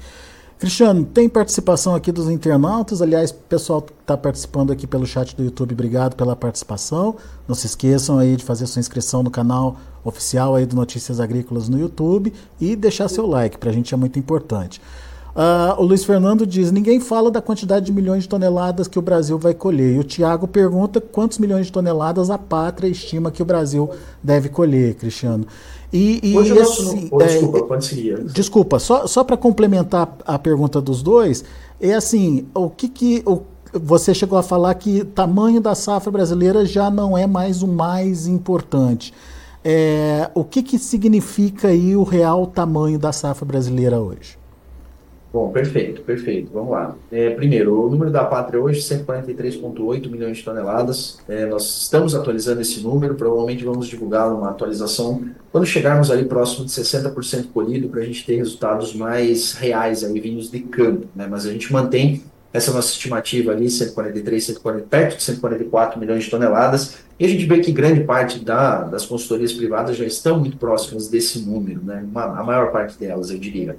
Cristiano, 0.59 1.05
tem 1.05 1.29
participação 1.29 1.93
aqui 1.93 2.11
dos 2.11 2.27
internautas. 2.29 2.99
Aliás, 2.99 3.31
pessoal 3.31 3.79
que 3.79 3.93
está 3.93 4.17
participando 4.17 4.71
aqui 4.71 4.87
pelo 4.87 5.05
chat 5.05 5.35
do 5.35 5.43
YouTube, 5.43 5.73
obrigado 5.73 6.15
pela 6.15 6.35
participação. 6.35 7.15
Não 7.47 7.53
se 7.53 7.67
esqueçam 7.67 8.17
aí 8.17 8.35
de 8.35 8.43
fazer 8.43 8.65
sua 8.65 8.79
inscrição 8.79 9.21
no 9.21 9.29
canal 9.29 9.77
oficial 10.03 10.55
aí 10.55 10.65
do 10.65 10.75
Notícias 10.75 11.19
Agrícolas 11.19 11.69
no 11.69 11.77
YouTube 11.77 12.33
e 12.59 12.75
deixar 12.75 13.07
seu 13.07 13.27
like, 13.27 13.59
para 13.59 13.69
a 13.69 13.73
gente 13.73 13.93
é 13.93 13.97
muito 13.97 14.17
importante. 14.17 14.81
Uh, 15.37 15.79
o 15.79 15.83
Luiz 15.83 16.03
Fernando 16.03 16.47
diz: 16.47 16.71
ninguém 16.71 16.99
fala 16.99 17.29
da 17.29 17.39
quantidade 17.39 17.85
de 17.85 17.91
milhões 17.91 18.23
de 18.23 18.29
toneladas 18.29 18.87
que 18.87 18.97
o 18.97 19.03
Brasil 19.03 19.37
vai 19.37 19.53
colher. 19.53 19.93
E 19.93 19.99
o 19.99 20.03
Tiago 20.03 20.47
pergunta 20.47 20.99
quantos 20.99 21.37
milhões 21.37 21.67
de 21.67 21.71
toneladas 21.71 22.31
a 22.31 22.39
pátria 22.39 22.87
estima 22.87 23.29
que 23.29 23.43
o 23.43 23.45
Brasil 23.45 23.87
deve 24.23 24.49
colher, 24.49 24.95
Cristiano. 24.95 25.45
E, 25.93 26.19
e 26.23 26.35
Hoje 26.35 26.57
assim, 26.57 27.07
oh, 27.11 27.19
desculpa, 27.19 27.63
pode 27.65 27.85
seguir. 27.85 28.23
Desculpa, 28.23 28.79
só, 28.79 29.05
só 29.05 29.23
para 29.23 29.37
complementar 29.37 30.17
a 30.25 30.39
pergunta 30.39 30.81
dos 30.81 31.03
dois, 31.03 31.45
é 31.79 31.93
assim: 31.93 32.47
o 32.55 32.67
que 32.71 32.89
que. 32.89 33.21
O, 33.23 33.41
você 33.71 34.15
chegou 34.15 34.39
a 34.39 34.43
falar 34.43 34.73
que 34.73 35.05
tamanho 35.05 35.61
da 35.61 35.75
safra 35.75 36.09
brasileira 36.09 36.65
já 36.65 36.89
não 36.89 37.15
é 37.15 37.27
mais 37.27 37.61
o 37.61 37.67
mais 37.67 38.25
importante. 38.25 39.13
É, 39.63 40.31
o 40.33 40.43
que, 40.43 40.63
que 40.63 40.79
significa 40.79 41.67
aí 41.67 41.95
o 41.95 42.03
real 42.03 42.47
tamanho 42.47 42.97
da 42.97 43.11
safra 43.11 43.45
brasileira 43.45 43.99
hoje? 43.99 44.36
Bom, 45.31 45.51
perfeito, 45.51 46.01
perfeito. 46.01 46.51
Vamos 46.53 46.71
lá. 46.71 46.95
É, 47.11 47.31
primeiro, 47.31 47.85
o 47.85 47.89
número 47.89 48.09
da 48.09 48.23
pátria 48.23 48.61
hoje, 48.61 48.79
143,8 48.79 50.09
milhões 50.09 50.37
de 50.37 50.43
toneladas. 50.43 51.19
É, 51.27 51.45
nós 51.45 51.81
estamos 51.81 52.15
atualizando 52.15 52.61
esse 52.61 52.79
número, 52.81 53.15
provavelmente 53.15 53.63
vamos 53.63 53.87
divulgar 53.87 54.33
uma 54.33 54.49
atualização 54.49 55.21
quando 55.51 55.65
chegarmos 55.65 56.09
ali 56.11 56.25
próximo 56.25 56.65
de 56.65 56.71
60% 56.71 57.47
colhido, 57.53 57.89
para 57.89 58.01
a 58.01 58.05
gente 58.05 58.25
ter 58.25 58.35
resultados 58.37 58.93
mais 58.93 59.53
reais 59.53 60.03
aí 60.03 60.19
vindos 60.19 60.49
de 60.49 60.59
campo. 60.61 61.07
Né? 61.15 61.27
Mas 61.29 61.45
a 61.45 61.51
gente 61.51 61.71
mantém 61.73 62.23
essa 62.53 62.71
nossa 62.71 62.89
estimativa 62.89 63.51
ali, 63.51 63.69
143, 63.69 64.43
140, 64.45 64.87
perto 64.87 65.17
de 65.17 65.23
144 65.23 65.99
milhões 65.99 66.23
de 66.23 66.29
toneladas, 66.29 66.97
e 67.19 67.25
a 67.25 67.27
gente 67.27 67.45
vê 67.45 67.59
que 67.59 67.71
grande 67.71 68.03
parte 68.03 68.39
da, 68.43 68.83
das 68.83 69.05
consultorias 69.05 69.51
privadas 69.53 69.97
já 69.97 70.05
estão 70.05 70.39
muito 70.39 70.57
próximas 70.57 71.07
desse 71.07 71.39
número, 71.39 71.81
né? 71.83 72.05
Uma, 72.09 72.39
a 72.39 72.43
maior 72.43 72.71
parte 72.71 72.97
delas, 72.97 73.29
eu 73.29 73.39
diria. 73.39 73.75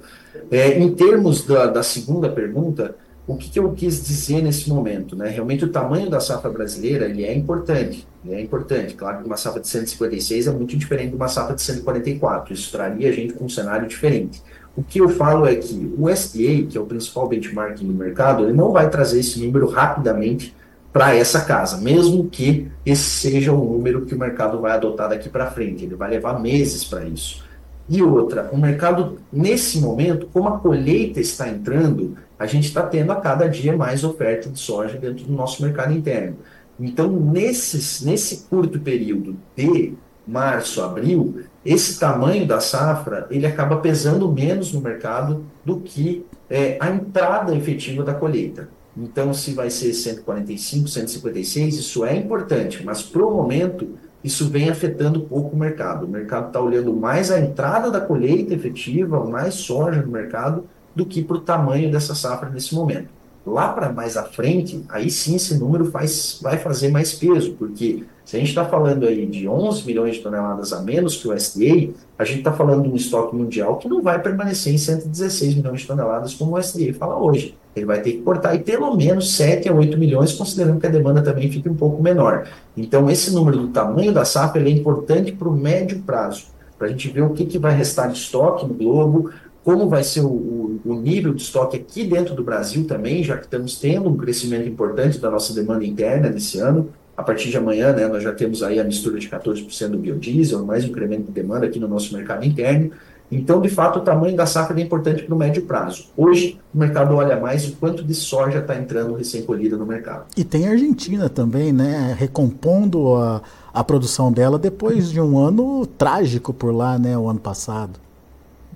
É, 0.51 0.77
em 0.77 0.93
termos 0.93 1.45
da, 1.45 1.67
da 1.67 1.83
segunda 1.83 2.29
pergunta, 2.29 2.95
o 3.29 3.37
que, 3.37 3.47
que, 3.47 3.59
eu 3.59 3.71
quis 3.73 4.03
dizer 4.03 4.41
nesse 4.41 4.67
momento? 4.67 5.15
Né? 5.15 5.29
Realmente 5.29 5.63
o 5.63 5.69
tamanho 5.69 6.09
da 6.09 6.19
safra 6.19 6.49
brasileira 6.49 7.05
ele 7.05 7.23
é 7.23 7.33
importante, 7.33 8.07
ele 8.25 8.33
é 8.33 8.41
importante. 8.41 8.95
Claro 8.95 9.19
que 9.19 9.25
uma 9.27 9.37
safra 9.37 9.61
de 9.61 9.67
156 9.67 10.47
é 10.47 10.51
muito 10.51 10.75
diferente 10.75 11.11
de 11.11 11.15
uma 11.15 11.27
safra 11.27 11.55
de 11.55 11.61
144, 11.61 12.51
isso 12.51 12.71
traria 12.71 13.07
a 13.07 13.11
gente 13.11 13.33
com 13.33 13.45
um 13.45 13.49
cenário 13.49 13.87
diferente. 13.87 14.41
O 14.75 14.83
que 14.83 14.99
eu 14.99 15.09
falo 15.09 15.45
é 15.45 15.55
que 15.55 15.93
o 15.97 16.09
SDA, 16.09 16.67
que 16.69 16.77
é 16.77 16.81
o 16.81 16.85
principal 16.85 17.27
benchmarking 17.27 17.87
do 17.87 17.93
mercado, 17.93 18.43
ele 18.43 18.53
não 18.53 18.71
vai 18.71 18.89
trazer 18.89 19.19
esse 19.19 19.43
número 19.43 19.67
rapidamente 19.67 20.55
para 20.91 21.15
essa 21.15 21.41
casa, 21.41 21.77
mesmo 21.77 22.29
que 22.29 22.71
esse 22.85 23.03
seja 23.03 23.53
o 23.53 23.73
número 23.73 24.05
que 24.05 24.15
o 24.15 24.19
mercado 24.19 24.59
vai 24.59 24.71
adotar 24.71 25.09
daqui 25.09 25.29
para 25.29 25.51
frente. 25.51 25.85
Ele 25.85 25.95
vai 25.95 26.09
levar 26.09 26.39
meses 26.39 26.83
para 26.83 27.05
isso. 27.05 27.43
E 27.87 28.03
outra, 28.03 28.49
o 28.51 28.57
mercado, 28.57 29.17
nesse 29.33 29.79
momento, 29.79 30.27
como 30.31 30.47
a 30.47 30.59
colheita 30.59 31.19
está 31.19 31.49
entrando, 31.49 32.15
a 32.37 32.45
gente 32.45 32.67
está 32.67 32.83
tendo 32.83 33.11
a 33.11 33.15
cada 33.15 33.47
dia 33.47 33.75
mais 33.75 34.03
oferta 34.03 34.49
de 34.49 34.59
soja 34.59 34.97
dentro 34.97 35.25
do 35.25 35.33
nosso 35.33 35.61
mercado 35.63 35.91
interno. 35.91 36.37
Então, 36.79 37.09
nesses, 37.09 38.01
nesse 38.01 38.45
curto 38.47 38.79
período 38.79 39.35
de 39.55 39.93
março, 40.29 40.81
abril, 40.81 41.41
esse 41.65 41.99
tamanho 41.99 42.47
da 42.47 42.59
safra 42.59 43.27
ele 43.29 43.45
acaba 43.45 43.77
pesando 43.77 44.31
menos 44.31 44.71
no 44.71 44.81
mercado 44.81 45.45
do 45.65 45.79
que 45.79 46.25
é, 46.49 46.77
a 46.79 46.89
entrada 46.89 47.55
efetiva 47.55 48.03
da 48.03 48.13
colheita. 48.13 48.69
Então, 48.95 49.33
se 49.33 49.53
vai 49.53 49.69
ser 49.69 49.93
145, 49.93 50.87
156, 50.87 51.77
isso 51.77 52.05
é 52.05 52.15
importante, 52.15 52.83
mas 52.83 53.01
para 53.01 53.25
o 53.25 53.31
momento 53.31 53.97
isso 54.23 54.49
vem 54.49 54.69
afetando 54.69 55.21
pouco 55.21 55.55
o 55.55 55.59
mercado. 55.59 56.05
O 56.05 56.09
mercado 56.09 56.47
está 56.47 56.59
olhando 56.59 56.93
mais 56.93 57.31
a 57.31 57.39
entrada 57.39 57.89
da 57.89 58.01
colheita 58.01 58.53
efetiva, 58.53 59.23
mais 59.23 59.53
soja 59.55 60.01
no 60.01 60.11
mercado, 60.11 60.65
do 60.93 61.05
que 61.05 61.23
para 61.23 61.37
o 61.37 61.41
tamanho 61.41 61.89
dessa 61.89 62.13
safra 62.13 62.49
nesse 62.49 62.75
momento. 62.75 63.07
Lá 63.49 63.69
para 63.69 63.91
mais 63.91 64.15
à 64.15 64.23
frente, 64.23 64.83
aí 64.89 65.09
sim 65.09 65.35
esse 65.35 65.57
número 65.57 65.85
faz, 65.85 66.39
vai 66.41 66.57
fazer 66.57 66.89
mais 66.89 67.13
peso, 67.13 67.53
porque 67.53 68.03
se 68.23 68.35
a 68.35 68.39
gente 68.39 68.49
está 68.49 68.63
falando 68.63 69.07
aí 69.07 69.25
de 69.25 69.47
11 69.47 69.85
milhões 69.87 70.17
de 70.17 70.21
toneladas 70.21 70.71
a 70.71 70.81
menos 70.81 71.17
que 71.17 71.27
o 71.27 71.33
SDA, 71.33 71.89
a 72.17 72.23
gente 72.23 72.39
está 72.39 72.53
falando 72.53 72.83
de 72.83 72.89
um 72.89 72.95
estoque 72.95 73.35
mundial 73.35 73.77
que 73.77 73.89
não 73.89 74.03
vai 74.03 74.21
permanecer 74.21 74.71
em 74.71 74.77
116 74.77 75.55
milhões 75.55 75.81
de 75.81 75.87
toneladas 75.87 76.35
como 76.35 76.55
o 76.55 76.59
SDA 76.59 76.93
fala 76.93 77.17
hoje. 77.17 77.57
Ele 77.75 77.87
vai 77.87 78.01
ter 78.01 78.11
que 78.11 78.21
cortar 78.21 78.49
aí 78.49 78.59
pelo 78.59 78.95
menos 78.95 79.35
7 79.35 79.67
a 79.67 79.73
8 79.73 79.97
milhões, 79.97 80.33
considerando 80.33 80.79
que 80.79 80.85
a 80.85 80.91
demanda 80.91 81.23
também 81.23 81.49
fica 81.49 81.71
um 81.71 81.75
pouco 81.75 82.03
menor. 82.03 82.47
Então, 82.77 83.09
esse 83.09 83.31
número 83.31 83.57
do 83.57 83.67
tamanho 83.69 84.13
da 84.13 84.25
safra 84.25 84.61
é 84.61 84.69
importante 84.69 85.31
para 85.31 85.49
o 85.49 85.55
médio 85.55 85.99
prazo, 86.03 86.47
para 86.77 86.87
a 86.87 86.89
gente 86.91 87.09
ver 87.09 87.21
o 87.21 87.31
que, 87.31 87.45
que 87.45 87.57
vai 87.57 87.75
restar 87.75 88.11
de 88.11 88.17
estoque 88.17 88.65
no 88.67 88.73
globo, 88.75 89.31
como 89.69 89.87
vai 89.87 90.03
ser 90.03 90.21
o, 90.21 90.81
o, 90.83 90.99
nível 90.99 91.31
de 91.31 91.43
estoque 91.43 91.77
aqui 91.77 92.03
dentro 92.03 92.33
do 92.33 92.43
Brasil 92.43 92.87
também, 92.87 93.23
já 93.23 93.37
que 93.37 93.43
estamos 93.43 93.77
tendo 93.77 94.09
um 94.09 94.17
crescimento 94.17 94.67
importante 94.67 95.19
da 95.19 95.29
nossa 95.29 95.53
demanda 95.53 95.85
interna 95.85 96.27
nesse 96.27 96.57
ano. 96.57 96.89
A 97.15 97.21
partir 97.21 97.51
de 97.51 97.57
amanhã, 97.57 97.93
né, 97.93 98.07
nós 98.07 98.23
já 98.23 98.33
temos 98.33 98.63
aí 98.63 98.79
a 98.79 98.83
mistura 98.83 99.19
de 99.19 99.29
14% 99.29 99.89
do 99.89 99.99
biodiesel, 99.99 100.65
mais 100.65 100.83
um 100.83 100.87
incremento 100.87 101.25
de 101.25 101.31
demanda 101.31 101.67
aqui 101.67 101.77
no 101.77 101.87
nosso 101.87 102.15
mercado 102.15 102.43
interno. 102.47 102.89
Então, 103.31 103.61
de 103.61 103.69
fato, 103.69 103.99
o 103.99 104.01
tamanho 104.01 104.35
da 104.35 104.47
safra 104.47 104.75
é 104.79 104.81
importante 104.81 105.21
para 105.21 105.35
o 105.35 105.37
médio 105.37 105.61
prazo. 105.61 106.05
Hoje, 106.17 106.59
o 106.73 106.79
mercado 106.79 107.13
olha 107.13 107.39
mais 107.39 107.69
o 107.69 107.73
quanto 107.73 108.03
de 108.03 108.15
soja 108.15 108.57
está 108.57 108.75
entrando 108.75 109.13
recém-colhida 109.13 109.77
no 109.77 109.85
mercado. 109.85 110.25
E 110.35 110.43
tem 110.43 110.67
a 110.67 110.71
Argentina 110.71 111.29
também, 111.29 111.71
né? 111.71 112.15
Recompondo 112.17 113.13
a, 113.17 113.39
a 113.71 113.83
produção 113.83 114.31
dela 114.31 114.57
depois 114.57 115.11
de 115.11 115.21
um 115.21 115.37
ano 115.37 115.85
trágico 115.85 116.51
por 116.51 116.73
lá, 116.73 116.97
né? 116.97 117.15
O 117.15 117.29
ano 117.29 117.39
passado. 117.39 118.08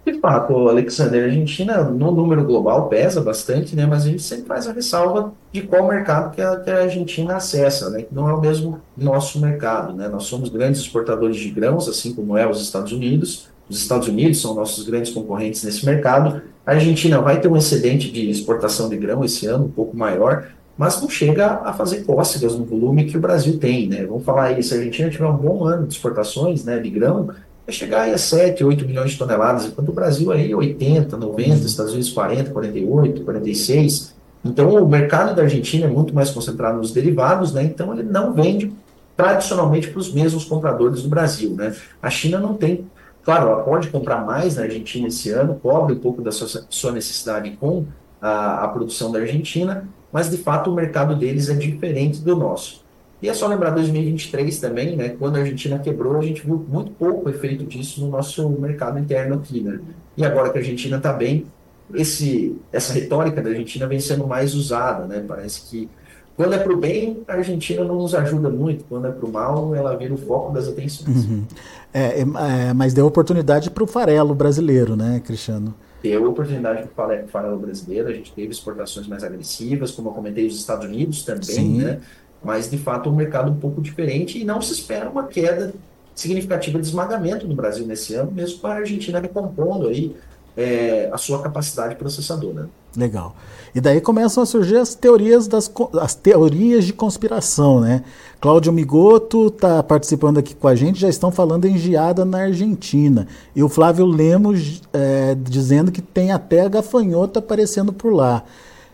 De 0.06 0.20
fato, 0.20 0.68
Alexander, 0.68 1.24
a 1.24 1.26
Argentina, 1.28 1.84
no 1.84 2.12
número 2.12 2.44
global, 2.44 2.90
pesa 2.90 3.22
bastante, 3.22 3.74
né? 3.74 3.86
Mas 3.86 4.06
a 4.06 4.10
gente 4.10 4.22
sempre 4.22 4.46
faz 4.46 4.68
a 4.68 4.74
ressalva 4.74 5.34
de 5.52 5.62
qual 5.62 5.88
mercado 5.88 6.36
que 6.36 6.42
a, 6.42 6.58
que 6.58 6.70
a 6.70 6.82
Argentina 6.82 7.38
acessa, 7.38 7.90
né? 7.90 8.02
Que 8.02 8.14
não 8.14 8.30
é 8.30 8.34
o 8.34 8.42
mesmo 8.42 8.82
nosso 8.98 9.40
mercado, 9.40 9.94
né? 9.94 10.10
Nós 10.10 10.26
somos 10.26 10.50
grandes 10.50 10.82
exportadores 10.82 11.38
de 11.38 11.50
grãos, 11.50 11.88
assim 11.88 12.14
como 12.14 12.38
é 12.38 12.46
os 12.46 12.62
Estados 12.62 12.92
Unidos, 12.92 13.48
os 13.70 13.82
Estados 13.82 14.08
Unidos 14.08 14.42
são 14.42 14.54
nossos 14.54 14.86
grandes 14.86 15.14
concorrentes 15.14 15.64
nesse 15.64 15.86
mercado. 15.86 16.42
A 16.66 16.72
Argentina 16.72 17.22
vai 17.22 17.40
ter 17.40 17.48
um 17.48 17.56
excedente 17.56 18.12
de 18.12 18.30
exportação 18.30 18.90
de 18.90 18.98
grão 18.98 19.24
esse 19.24 19.46
ano, 19.48 19.66
um 19.66 19.72
pouco 19.72 19.96
maior, 19.96 20.48
mas 20.78 21.02
não 21.02 21.10
chega 21.10 21.62
a 21.64 21.74
fazer 21.74 22.04
cócegas 22.04 22.56
no 22.58 22.66
volume 22.66 23.06
que 23.06 23.18
o 23.18 23.22
Brasil 23.22 23.58
tem. 23.58 23.88
Né? 23.88 24.06
Vamos 24.06 24.26
falar 24.26 24.46
aí, 24.46 24.64
se 24.64 24.74
a 24.74 24.78
Argentina 24.78 25.10
tiver 25.10 25.28
um 25.28 25.38
bom 25.38 25.64
ano 25.64 25.88
de 25.88 25.94
exportações 25.94 26.66
né, 26.66 26.80
de 26.80 26.90
grão, 26.90 27.30
vai 27.66 27.74
chegar 27.74 28.02
aí 28.02 28.14
a 28.14 28.18
7, 28.18 28.64
8 28.64 28.86
milhões 28.86 29.12
de 29.12 29.18
toneladas, 29.18 29.66
enquanto 29.66 29.90
o 29.90 29.94
Brasil 29.94 30.32
aí 30.32 30.54
80, 30.54 31.16
90, 31.18 31.66
Estados 31.66 31.94
Unidos 31.94 32.12
40, 32.12 32.52
48, 32.52 33.22
46. 33.24 34.14
Então 34.44 34.70
o 34.76 34.88
mercado 34.88 35.36
da 35.36 35.44
Argentina 35.44 35.86
é 35.86 35.90
muito 35.90 36.14
mais 36.14 36.30
concentrado 36.30 36.78
nos 36.78 36.92
derivados, 36.92 37.54
né? 37.54 37.64
então 37.64 37.94
ele 37.94 38.04
não 38.04 38.34
vende 38.34 38.74
tradicionalmente 39.16 39.90
para 39.90 40.00
os 40.00 40.14
mesmos 40.14 40.44
compradores 40.44 41.04
do 41.04 41.10
Brasil. 41.10 41.52
Né? 41.52 41.74
A 42.02 42.10
China 42.10 42.40
não 42.40 42.56
tem 42.56 42.86
Claro, 43.24 43.50
ela 43.50 43.64
pode 43.64 43.88
comprar 43.88 44.26
mais 44.26 44.58
na 44.58 44.64
Argentina 44.64 45.08
esse 45.08 45.30
ano, 45.30 45.56
cobre 45.56 45.96
um 45.96 46.00
pouco 46.00 46.22
da 46.22 46.32
sua, 46.32 46.66
sua 46.70 46.92
necessidade 46.92 47.52
com 47.52 47.86
a, 48.22 48.66
a, 48.66 48.68
produção 48.68 49.12
da 49.12 49.20
Argentina, 49.20 49.88
mas 50.12 50.30
de 50.30 50.38
fato 50.38 50.70
o 50.70 50.76
mercado 50.76 51.16
deles 51.16 51.50
é 51.50 51.54
diferente 51.54 52.20
do 52.20 52.36
nosso. 52.36 52.83
E 53.24 53.30
é 53.30 53.34
só 53.34 53.48
lembrar 53.48 53.70
2023 53.70 54.60
também, 54.60 54.98
né? 54.98 55.16
Quando 55.18 55.38
a 55.38 55.40
Argentina 55.40 55.80
quebrou, 55.80 56.18
a 56.18 56.22
gente 56.22 56.46
viu 56.46 56.58
muito 56.68 56.92
pouco 56.92 57.30
efeito 57.30 57.64
disso 57.64 58.02
no 58.02 58.10
nosso 58.10 58.50
mercado 58.50 59.00
interno 59.00 59.36
aqui, 59.36 59.62
né? 59.62 59.80
E 60.18 60.26
agora 60.26 60.50
que 60.50 60.58
a 60.58 60.62
Argentina 60.62 60.98
está 60.98 61.14
bem, 61.14 61.46
esse, 61.94 62.58
essa 62.70 62.92
retórica 62.92 63.42
da 63.42 63.50
Argentina 63.50 63.88
vem 63.88 64.02
sendo 64.02 64.28
mais 64.28 64.54
usada, 64.54 65.06
né? 65.06 65.24
Parece 65.26 65.62
que 65.70 65.90
quando 66.36 66.54
é 66.54 66.58
para 66.58 66.74
o 66.74 66.76
bem, 66.76 67.24
a 67.26 67.36
Argentina 67.36 67.86
não 67.86 67.96
nos 67.96 68.14
ajuda 68.14 68.50
muito. 68.50 68.84
Quando 68.90 69.08
é 69.08 69.12
para 69.12 69.26
o 69.26 69.32
mal, 69.32 69.74
ela 69.74 69.96
vira 69.96 70.14
o 70.14 70.18
foco 70.18 70.52
das 70.52 70.68
atenções. 70.68 71.26
Uhum. 71.26 71.46
É, 71.94 72.22
é, 72.22 72.74
mas 72.74 72.94
deu 72.94 73.06
oportunidade 73.06 73.70
para 73.70 73.84
o 73.84 73.88
farelo 73.88 74.34
brasileiro, 74.36 74.96
né, 74.96 75.22
Cristiano? 75.24 75.76
Deu 76.02 76.28
oportunidade 76.28 76.88
para 76.94 77.24
o 77.24 77.28
farelo 77.28 77.60
brasileiro. 77.60 78.10
A 78.10 78.14
gente 78.14 78.34
teve 78.34 78.52
exportações 78.52 79.08
mais 79.08 79.24
agressivas, 79.24 79.92
como 79.92 80.10
eu 80.10 80.14
comentei, 80.14 80.48
os 80.48 80.58
Estados 80.58 80.86
Unidos 80.88 81.24
também, 81.24 81.44
Sim. 81.44 81.78
né? 81.84 82.00
Mas, 82.44 82.70
de 82.70 82.78
fato, 82.78 83.10
um 83.10 83.16
mercado 83.16 83.52
um 83.52 83.56
pouco 83.56 83.82
diferente 83.82 84.40
e 84.40 84.44
não 84.44 84.62
se 84.62 84.74
espera 84.74 85.10
uma 85.10 85.26
queda 85.26 85.74
significativa 86.16 86.80
de 86.80 86.86
esmagamento 86.86 87.48
no 87.48 87.56
Brasil 87.56 87.86
nesse 87.86 88.14
ano, 88.14 88.32
mesmo 88.32 88.60
com 88.60 88.68
a 88.68 88.74
Argentina 88.74 89.20
recompondo 89.20 89.88
aí 89.88 90.16
é, 90.56 91.10
a 91.12 91.18
sua 91.18 91.42
capacidade 91.42 91.96
processadora. 91.96 92.70
Legal. 92.96 93.36
E 93.74 93.82
daí 93.82 94.00
começam 94.00 94.44
a 94.44 94.46
surgir 94.46 94.78
as 94.78 94.94
teorias 94.94 95.48
das 95.48 95.72
as 96.00 96.14
teorias 96.14 96.86
de 96.86 96.94
conspiração, 96.94 97.82
né? 97.82 98.04
Cláudio 98.40 98.72
Migoto 98.72 99.48
está 99.48 99.82
participando 99.82 100.38
aqui 100.38 100.54
com 100.54 100.68
a 100.68 100.76
gente, 100.76 101.00
já 101.00 101.10
estão 101.10 101.32
falando 101.32 101.66
em 101.66 101.76
geada 101.76 102.24
na 102.24 102.44
Argentina. 102.44 103.28
E 103.56 103.64
o 103.64 103.70
Flávio 103.70 104.06
Lemos 104.06 104.82
é, 104.94 105.36
dizendo 105.36 105.92
que 105.92 106.04
tem 106.04 106.32
até 106.32 106.62
a 106.62 106.70
gafanhota 106.70 107.40
aparecendo 107.40 107.92
por 107.92 108.14
lá. 108.14 108.44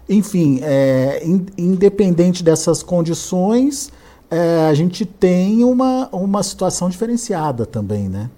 Enfim, 0.10 0.60
é, 0.64 1.22
in, 1.24 1.46
independente 1.56 2.44
dessas 2.44 2.82
condições, 2.82 3.92
é, 4.32 4.68
a 4.68 4.74
gente 4.74 5.06
tem 5.06 5.64
uma, 5.64 6.10
uma 6.12 6.42
situação 6.42 6.90
diferenciada 6.90 7.66
também, 7.66 8.10
né? 8.10 8.30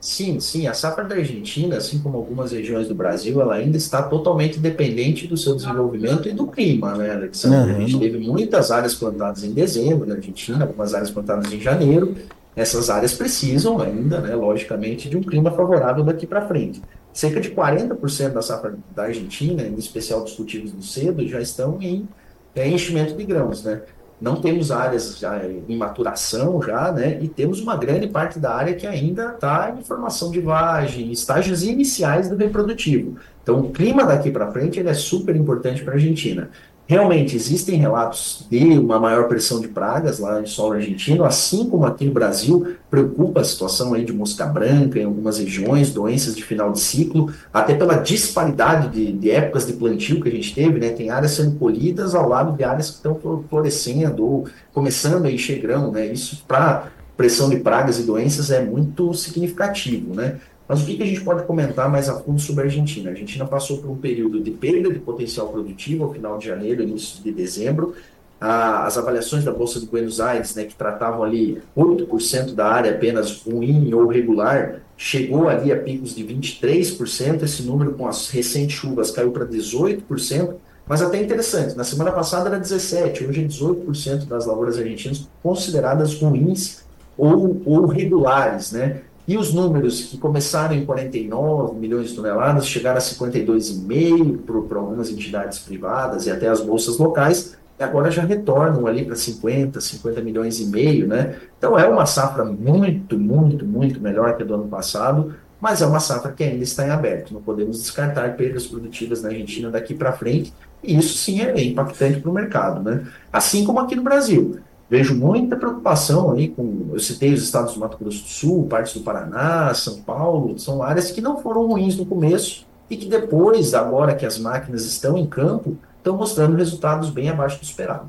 Sim, 0.00 0.38
sim. 0.38 0.66
A 0.66 0.72
safra 0.72 1.04
da 1.04 1.16
Argentina, 1.16 1.76
assim 1.76 1.98
como 1.98 2.16
algumas 2.16 2.52
regiões 2.52 2.86
do 2.86 2.94
Brasil, 2.94 3.40
ela 3.40 3.56
ainda 3.56 3.76
está 3.76 4.02
totalmente 4.02 4.58
dependente 4.58 5.26
do 5.26 5.36
seu 5.36 5.56
desenvolvimento 5.56 6.28
e 6.28 6.32
do 6.32 6.46
clima, 6.46 6.94
né, 6.94 7.10
Alexandre? 7.12 7.72
Uhum. 7.72 7.76
A 7.76 7.80
gente 7.80 7.98
teve 7.98 8.18
muitas 8.18 8.70
áreas 8.70 8.94
plantadas 8.94 9.42
em 9.42 9.52
dezembro 9.52 10.06
na 10.06 10.14
Argentina, 10.14 10.64
algumas 10.64 10.94
áreas 10.94 11.10
plantadas 11.10 11.52
em 11.52 11.60
janeiro. 11.60 12.14
Essas 12.54 12.88
áreas 12.88 13.14
precisam 13.14 13.80
ainda, 13.80 14.20
né, 14.20 14.34
logicamente, 14.34 15.08
de 15.08 15.16
um 15.16 15.22
clima 15.22 15.50
favorável 15.50 16.04
daqui 16.04 16.26
para 16.26 16.46
frente. 16.46 16.80
Cerca 17.16 17.40
de 17.40 17.50
40% 17.50 18.34
da 18.34 18.42
safra 18.42 18.74
da 18.94 19.04
Argentina, 19.04 19.62
em 19.62 19.74
especial 19.76 20.22
dos 20.22 20.34
cultivos 20.34 20.70
do 20.70 20.82
cedo, 20.82 21.26
já 21.26 21.40
estão 21.40 21.78
em 21.80 22.06
é, 22.54 22.68
enchimento 22.68 23.16
de 23.16 23.24
grãos, 23.24 23.64
né? 23.64 23.80
não 24.20 24.36
temos 24.36 24.70
áreas 24.70 25.18
já 25.18 25.42
em 25.46 25.76
maturação 25.76 26.60
já, 26.62 26.90
né? 26.90 27.18
E 27.20 27.28
temos 27.28 27.60
uma 27.60 27.76
grande 27.76 28.08
parte 28.08 28.38
da 28.38 28.54
área 28.54 28.74
que 28.74 28.86
ainda 28.86 29.32
está 29.34 29.74
em 29.78 29.82
formação 29.82 30.30
de 30.30 30.40
vagem, 30.40 31.12
estágios 31.12 31.62
iniciais 31.62 32.28
do 32.28 32.36
reprodutivo. 32.36 33.16
Então, 33.42 33.60
o 33.60 33.70
clima 33.70 34.04
daqui 34.04 34.30
para 34.30 34.50
frente 34.52 34.80
ele 34.80 34.88
é 34.88 34.94
super 34.94 35.36
importante 35.36 35.82
para 35.82 35.92
a 35.92 35.96
Argentina. 35.96 36.50
Realmente 36.88 37.34
existem 37.34 37.76
relatos 37.78 38.46
de 38.48 38.78
uma 38.78 39.00
maior 39.00 39.26
pressão 39.26 39.60
de 39.60 39.66
pragas 39.66 40.20
lá 40.20 40.40
em 40.40 40.46
solo 40.46 40.74
argentino, 40.74 41.24
assim 41.24 41.68
como 41.68 41.84
aqui 41.84 42.04
no 42.04 42.12
Brasil, 42.12 42.76
preocupa 42.88 43.40
a 43.40 43.44
situação 43.44 43.92
aí 43.92 44.04
de 44.04 44.12
mosca 44.12 44.46
branca 44.46 44.96
em 44.96 45.04
algumas 45.04 45.38
regiões, 45.38 45.92
doenças 45.92 46.36
de 46.36 46.44
final 46.44 46.70
de 46.70 46.78
ciclo, 46.78 47.32
até 47.52 47.74
pela 47.74 47.96
disparidade 47.96 48.90
de, 48.90 49.12
de 49.12 49.30
épocas 49.32 49.66
de 49.66 49.72
plantio 49.72 50.20
que 50.20 50.28
a 50.28 50.32
gente 50.32 50.54
teve, 50.54 50.78
né? 50.78 50.90
Tem 50.90 51.10
áreas 51.10 51.32
sendo 51.32 51.58
colhidas 51.58 52.14
ao 52.14 52.28
lado 52.28 52.56
de 52.56 52.62
áreas 52.62 52.90
que 52.90 52.96
estão 52.96 53.18
florescendo 53.50 54.24
ou 54.24 54.48
começando 54.72 55.26
a 55.26 55.30
encher 55.30 55.60
grão, 55.60 55.90
né? 55.90 56.06
Isso 56.06 56.44
para 56.46 56.86
pressão 57.16 57.48
de 57.48 57.56
pragas 57.56 57.98
e 57.98 58.04
doenças 58.04 58.52
é 58.52 58.62
muito 58.62 59.12
significativo, 59.12 60.14
né? 60.14 60.36
Mas 60.68 60.82
o 60.82 60.86
que, 60.86 60.96
que 60.96 61.02
a 61.02 61.06
gente 61.06 61.20
pode 61.20 61.44
comentar 61.44 61.88
mais 61.88 62.08
a 62.08 62.18
fundo 62.20 62.40
sobre 62.40 62.62
a 62.62 62.64
Argentina? 62.64 63.10
A 63.10 63.12
Argentina 63.12 63.44
passou 63.44 63.78
por 63.78 63.90
um 63.90 63.96
período 63.96 64.40
de 64.40 64.50
perda 64.50 64.92
de 64.92 64.98
potencial 64.98 65.48
produtivo 65.48 66.04
ao 66.04 66.12
final 66.12 66.38
de 66.38 66.46
janeiro, 66.46 66.82
início 66.82 67.22
de 67.22 67.30
dezembro. 67.30 67.94
as 68.40 68.98
avaliações 68.98 69.44
da 69.44 69.52
Bolsa 69.52 69.80
de 69.80 69.86
Buenos 69.86 70.20
Aires, 70.20 70.54
né, 70.54 70.64
que 70.64 70.74
tratavam 70.74 71.22
ali 71.22 71.62
8% 71.76 72.54
da 72.54 72.66
área 72.66 72.90
apenas 72.90 73.42
ruim 73.42 73.94
ou 73.94 74.06
regular, 74.08 74.82
chegou 74.96 75.48
ali 75.48 75.72
a 75.72 75.76
picos 75.78 76.14
de 76.14 76.24
23%. 76.24 77.42
Esse 77.42 77.62
número, 77.62 77.94
com 77.94 78.06
as 78.06 78.28
recentes 78.28 78.76
chuvas, 78.76 79.10
caiu 79.10 79.30
para 79.30 79.46
18%. 79.46 80.54
Mas 80.86 81.02
até 81.02 81.20
interessante, 81.20 81.76
na 81.76 81.82
semana 81.82 82.12
passada 82.12 82.48
era 82.48 82.60
17%, 82.60 83.28
hoje 83.28 83.42
é 83.42 83.46
18% 83.46 84.26
das 84.26 84.46
lavouras 84.46 84.78
argentinas 84.78 85.28
consideradas 85.42 86.14
ruins 86.14 86.84
ou, 87.18 87.60
ou 87.64 87.86
regulares, 87.86 88.70
né? 88.70 89.02
E 89.26 89.36
os 89.36 89.52
números 89.52 90.04
que 90.04 90.18
começaram 90.18 90.74
em 90.74 90.84
49 90.84 91.76
milhões 91.76 92.10
de 92.10 92.14
toneladas 92.14 92.66
chegaram 92.66 92.98
a 92.98 93.00
52,5 93.00 94.66
para 94.68 94.78
algumas 94.78 95.10
entidades 95.10 95.58
privadas 95.58 96.26
e 96.26 96.30
até 96.30 96.48
as 96.48 96.60
bolsas 96.60 96.96
locais, 96.96 97.56
e 97.78 97.82
agora 97.82 98.10
já 98.10 98.22
retornam 98.22 98.86
ali 98.86 99.04
para 99.04 99.16
50, 99.16 99.80
50 99.80 100.20
milhões 100.22 100.60
e 100.60 100.66
meio, 100.66 101.06
né? 101.06 101.36
Então 101.58 101.78
é 101.78 101.86
uma 101.88 102.06
safra 102.06 102.44
muito, 102.44 103.18
muito, 103.18 103.66
muito 103.66 104.00
melhor 104.00 104.36
que 104.36 104.42
a 104.44 104.46
do 104.46 104.54
ano 104.54 104.68
passado, 104.68 105.34
mas 105.60 105.82
é 105.82 105.86
uma 105.86 106.00
safra 106.00 106.32
que 106.32 106.44
ainda 106.44 106.62
está 106.62 106.86
em 106.86 106.90
aberto. 106.90 107.34
Não 107.34 107.42
podemos 107.42 107.78
descartar 107.78 108.36
perdas 108.36 108.66
produtivas 108.66 109.22
na 109.22 109.28
Argentina 109.28 109.70
daqui 109.70 109.94
para 109.94 110.12
frente, 110.12 110.54
e 110.82 110.96
isso 110.96 111.18
sim 111.18 111.40
é 111.40 111.64
impactante 111.64 112.20
para 112.20 112.30
o 112.30 112.34
mercado, 112.34 112.82
né? 112.82 113.04
Assim 113.32 113.64
como 113.64 113.80
aqui 113.80 113.96
no 113.96 114.02
Brasil. 114.02 114.60
Vejo 114.88 115.16
muita 115.16 115.56
preocupação 115.56 116.32
aí 116.32 116.48
com. 116.48 116.90
Eu 116.92 117.00
citei 117.00 117.32
os 117.32 117.42
estados 117.42 117.74
do 117.74 117.80
Mato 117.80 117.98
Grosso 117.98 118.22
do 118.22 118.28
Sul, 118.28 118.66
partes 118.68 118.94
do 118.94 119.00
Paraná, 119.00 119.74
São 119.74 120.00
Paulo, 120.02 120.58
são 120.58 120.82
áreas 120.82 121.10
que 121.10 121.20
não 121.20 121.42
foram 121.42 121.66
ruins 121.66 121.96
no 121.96 122.06
começo 122.06 122.64
e 122.88 122.96
que 122.96 123.06
depois, 123.06 123.74
agora 123.74 124.14
que 124.14 124.24
as 124.24 124.38
máquinas 124.38 124.84
estão 124.84 125.18
em 125.18 125.26
campo, 125.26 125.76
estão 125.98 126.16
mostrando 126.16 126.56
resultados 126.56 127.10
bem 127.10 127.28
abaixo 127.28 127.58
do 127.58 127.64
esperado. 127.64 128.06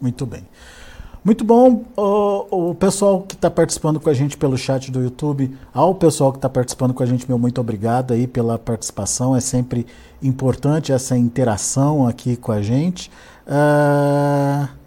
Muito 0.00 0.26
bem. 0.26 0.46
Muito 1.24 1.44
bom, 1.44 1.84
o, 1.96 2.70
o 2.70 2.74
pessoal 2.74 3.22
que 3.22 3.34
está 3.34 3.50
participando 3.50 3.98
com 3.98 4.08
a 4.08 4.14
gente 4.14 4.36
pelo 4.36 4.56
chat 4.56 4.90
do 4.90 5.02
YouTube, 5.02 5.54
ao 5.74 5.94
pessoal 5.94 6.30
que 6.30 6.38
está 6.38 6.48
participando 6.48 6.94
com 6.94 7.02
a 7.02 7.06
gente, 7.06 7.26
meu 7.28 7.38
muito 7.38 7.60
obrigado 7.60 8.14
aí 8.14 8.26
pela 8.26 8.58
participação, 8.58 9.34
é 9.34 9.40
sempre 9.40 9.86
importante 10.22 10.92
essa 10.92 11.16
interação 11.16 12.06
aqui 12.06 12.36
com 12.36 12.52
a 12.52 12.62
gente. 12.62 13.10
Uh, 13.46 14.77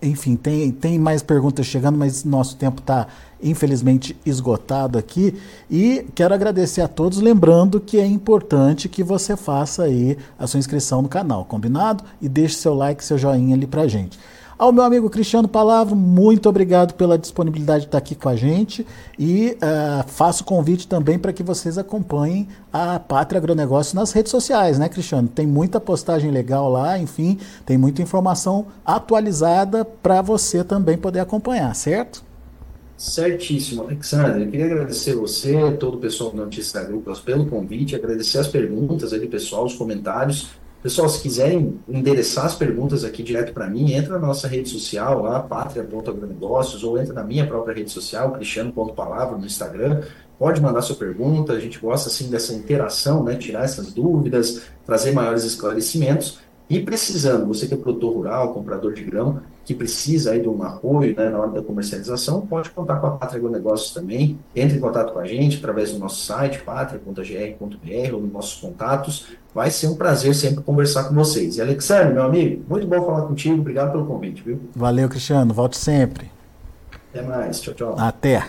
enfim, 0.00 0.36
tem, 0.36 0.70
tem 0.70 0.98
mais 0.98 1.22
perguntas 1.22 1.66
chegando, 1.66 1.98
mas 1.98 2.24
nosso 2.24 2.56
tempo 2.56 2.80
está 2.80 3.06
infelizmente 3.42 4.16
esgotado 4.24 4.98
aqui. 4.98 5.34
E 5.70 6.06
quero 6.14 6.34
agradecer 6.34 6.80
a 6.80 6.88
todos, 6.88 7.20
lembrando 7.20 7.80
que 7.80 7.98
é 7.98 8.06
importante 8.06 8.88
que 8.88 9.02
você 9.02 9.36
faça 9.36 9.84
aí 9.84 10.16
a 10.38 10.46
sua 10.46 10.58
inscrição 10.58 11.02
no 11.02 11.08
canal, 11.08 11.44
combinado? 11.44 12.04
E 12.20 12.28
deixe 12.28 12.56
seu 12.56 12.74
like, 12.74 13.04
seu 13.04 13.18
joinha 13.18 13.54
ali 13.54 13.66
pra 13.66 13.86
gente. 13.86 14.18
Ao 14.58 14.72
meu 14.72 14.82
amigo 14.82 15.08
Cristiano 15.08 15.46
Palavro, 15.46 15.94
muito 15.94 16.48
obrigado 16.48 16.94
pela 16.94 17.16
disponibilidade 17.16 17.82
de 17.82 17.86
estar 17.86 17.98
aqui 17.98 18.16
com 18.16 18.28
a 18.28 18.34
gente 18.34 18.84
e 19.16 19.56
uh, 19.62 20.08
faço 20.08 20.42
convite 20.42 20.88
também 20.88 21.16
para 21.16 21.32
que 21.32 21.44
vocês 21.44 21.78
acompanhem 21.78 22.48
a 22.72 22.98
Pátria 22.98 23.38
Agronegócio 23.38 23.94
nas 23.94 24.10
redes 24.10 24.32
sociais, 24.32 24.76
né, 24.76 24.88
Cristiano? 24.88 25.28
Tem 25.28 25.46
muita 25.46 25.78
postagem 25.78 26.32
legal 26.32 26.68
lá, 26.68 26.98
enfim, 26.98 27.38
tem 27.64 27.78
muita 27.78 28.02
informação 28.02 28.66
atualizada 28.84 29.84
para 29.84 30.20
você 30.22 30.64
também 30.64 30.98
poder 30.98 31.20
acompanhar, 31.20 31.72
certo? 31.76 32.24
Certíssimo, 32.96 33.82
Alexandre. 33.82 34.42
Eu 34.42 34.50
queria 34.50 34.66
agradecer 34.66 35.14
você, 35.14 35.70
todo 35.78 35.98
o 35.98 36.00
pessoal 36.00 36.32
do 36.32 36.36
Notícias 36.36 36.74
Agrícolas 36.74 37.20
pelo 37.20 37.46
convite, 37.46 37.94
agradecer 37.94 38.38
as 38.38 38.48
perguntas 38.48 39.12
ali, 39.12 39.28
pessoal, 39.28 39.64
os 39.64 39.74
comentários. 39.74 40.48
Pessoal, 40.88 41.06
se 41.06 41.20
quiserem 41.20 41.78
endereçar 41.86 42.46
as 42.46 42.54
perguntas 42.54 43.04
aqui 43.04 43.22
direto 43.22 43.52
para 43.52 43.68
mim, 43.68 43.92
entra 43.92 44.18
na 44.18 44.26
nossa 44.26 44.48
rede 44.48 44.70
social, 44.70 45.20
lá, 45.20 45.38
pátria.agronegócios, 45.38 46.82
ou 46.82 46.98
entra 46.98 47.12
na 47.12 47.22
minha 47.22 47.46
própria 47.46 47.74
rede 47.74 47.90
social, 47.90 48.32
cristiano.palavra, 48.32 49.36
no 49.36 49.44
Instagram. 49.44 50.00
Pode 50.38 50.62
mandar 50.62 50.80
sua 50.80 50.96
pergunta, 50.96 51.52
a 51.52 51.60
gente 51.60 51.78
gosta, 51.78 52.08
assim, 52.08 52.30
dessa 52.30 52.54
interação, 52.54 53.22
né, 53.22 53.34
tirar 53.34 53.64
essas 53.64 53.92
dúvidas, 53.92 54.62
trazer 54.86 55.12
maiores 55.12 55.44
esclarecimentos. 55.44 56.38
E 56.70 56.80
precisando, 56.80 57.46
você 57.46 57.66
que 57.66 57.74
é 57.74 57.76
produtor 57.76 58.14
rural, 58.14 58.54
comprador 58.54 58.94
de 58.94 59.04
grão, 59.04 59.42
que 59.68 59.74
precisa 59.74 60.30
aí 60.30 60.40
de 60.40 60.48
um 60.48 60.62
apoio 60.62 61.14
né, 61.14 61.28
na 61.28 61.38
hora 61.40 61.50
da 61.50 61.62
comercialização, 61.62 62.40
pode 62.40 62.70
contar 62.70 62.96
com 62.96 63.06
a 63.06 63.10
Pátria 63.10 63.38
Agronegócios 63.38 63.92
também. 63.92 64.38
Entre 64.56 64.78
em 64.78 64.80
contato 64.80 65.12
com 65.12 65.18
a 65.18 65.26
gente 65.26 65.58
através 65.58 65.92
do 65.92 65.98
nosso 65.98 66.24
site, 66.24 66.60
patria.gr.br 66.60 68.14
ou 68.14 68.22
nos 68.22 68.32
nossos 68.32 68.58
contatos. 68.58 69.26
Vai 69.54 69.70
ser 69.70 69.88
um 69.88 69.94
prazer 69.94 70.34
sempre 70.34 70.64
conversar 70.64 71.04
com 71.04 71.14
vocês. 71.14 71.58
E 71.58 71.60
Alexandre, 71.60 72.14
meu 72.14 72.22
amigo, 72.22 72.64
muito 72.66 72.86
bom 72.86 73.04
falar 73.04 73.26
contigo. 73.26 73.60
Obrigado 73.60 73.92
pelo 73.92 74.06
convite, 74.06 74.42
viu? 74.42 74.58
Valeu, 74.74 75.06
Cristiano. 75.06 75.52
Volte 75.52 75.76
sempre. 75.76 76.30
Até 77.10 77.20
mais. 77.20 77.60
Tchau, 77.60 77.74
tchau. 77.74 77.94
Até. 77.98 78.48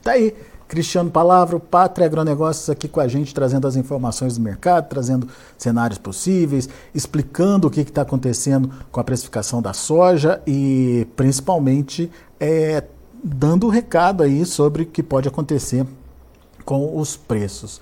Tá 0.00 0.12
aí. 0.12 0.32
Cristiano 0.72 1.10
Palavro, 1.10 1.60
Pátria 1.60 2.06
Agronegócios 2.06 2.70
aqui 2.70 2.88
com 2.88 2.98
a 2.98 3.06
gente, 3.06 3.34
trazendo 3.34 3.68
as 3.68 3.76
informações 3.76 4.38
do 4.38 4.42
mercado, 4.42 4.88
trazendo 4.88 5.28
cenários 5.58 5.98
possíveis, 5.98 6.66
explicando 6.94 7.68
o 7.68 7.70
que 7.70 7.82
está 7.82 8.00
acontecendo 8.00 8.70
com 8.90 8.98
a 8.98 9.04
precificação 9.04 9.60
da 9.60 9.74
soja 9.74 10.40
e 10.46 11.06
principalmente 11.14 12.10
é, 12.40 12.84
dando 13.22 13.66
o 13.66 13.68
recado 13.68 14.22
aí 14.22 14.46
sobre 14.46 14.84
o 14.84 14.86
que 14.86 15.02
pode 15.02 15.28
acontecer 15.28 15.84
com 16.64 16.98
os 16.98 17.18
preços. 17.18 17.78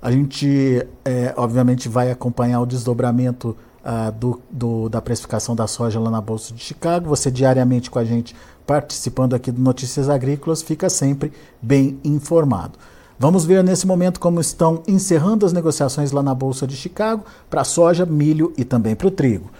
A 0.00 0.10
gente, 0.10 0.86
é, 1.04 1.34
obviamente, 1.36 1.86
vai 1.86 2.10
acompanhar 2.10 2.62
o 2.62 2.66
desdobramento 2.66 3.54
uh, 3.84 4.12
do, 4.12 4.40
do, 4.50 4.88
da 4.88 5.00
precificação 5.00 5.54
da 5.54 5.66
soja 5.66 6.00
lá 6.00 6.10
na 6.10 6.20
Bolsa 6.20 6.54
de 6.54 6.60
Chicago. 6.60 7.08
Você 7.08 7.30
diariamente 7.30 7.90
com 7.90 7.98
a 7.98 8.04
gente 8.04 8.34
participando 8.66 9.34
aqui 9.34 9.50
do 9.50 9.60
Notícias 9.60 10.08
Agrícolas, 10.08 10.62
fica 10.62 10.88
sempre 10.88 11.32
bem 11.60 11.98
informado. 12.04 12.78
Vamos 13.18 13.44
ver 13.44 13.62
nesse 13.62 13.86
momento 13.86 14.18
como 14.18 14.40
estão 14.40 14.82
encerrando 14.86 15.46
as 15.46 15.52
negociações 15.52 16.10
lá 16.12 16.22
na 16.22 16.34
Bolsa 16.34 16.66
de 16.66 16.74
Chicago 16.74 17.24
para 17.48 17.64
soja, 17.64 18.04
milho 18.04 18.52
e 18.56 18.64
também 18.64 18.96
para 18.96 19.06
o 19.06 19.10
trigo. 19.10 19.50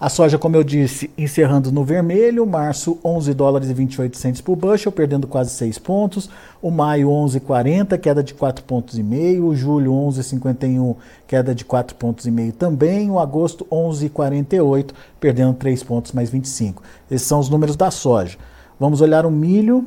A 0.00 0.08
soja, 0.08 0.38
como 0.38 0.56
eu 0.56 0.64
disse, 0.64 1.10
encerrando 1.18 1.70
no 1.70 1.84
vermelho, 1.84 2.46
março 2.46 2.98
11 3.04 3.34
dólares 3.34 3.68
e 3.68 3.74
28 3.74 4.16
centos 4.16 4.40
por 4.40 4.56
bushel, 4.56 4.90
perdendo 4.90 5.26
quase 5.26 5.50
6 5.50 5.76
pontos. 5.76 6.30
O 6.62 6.70
maio 6.70 7.08
11,40, 7.08 7.98
queda 7.98 8.22
de 8.22 8.32
4 8.32 8.64
pontos. 8.64 8.98
O 8.98 9.54
julho 9.54 9.92
11,51, 9.92 10.96
queda 11.26 11.54
de 11.54 11.66
4 11.66 11.94
pontos 11.96 12.24
e 12.24 12.30
meio 12.30 12.50
também. 12.50 13.10
O 13.10 13.18
agosto 13.18 13.66
11,48, 13.70 14.92
perdendo 15.20 15.52
3 15.52 15.82
pontos 15.82 16.12
mais 16.12 16.30
25. 16.30 16.82
Esses 17.10 17.28
são 17.28 17.38
os 17.38 17.50
números 17.50 17.76
da 17.76 17.90
soja. 17.90 18.38
Vamos 18.80 19.02
olhar 19.02 19.26
o 19.26 19.30
milho, 19.30 19.84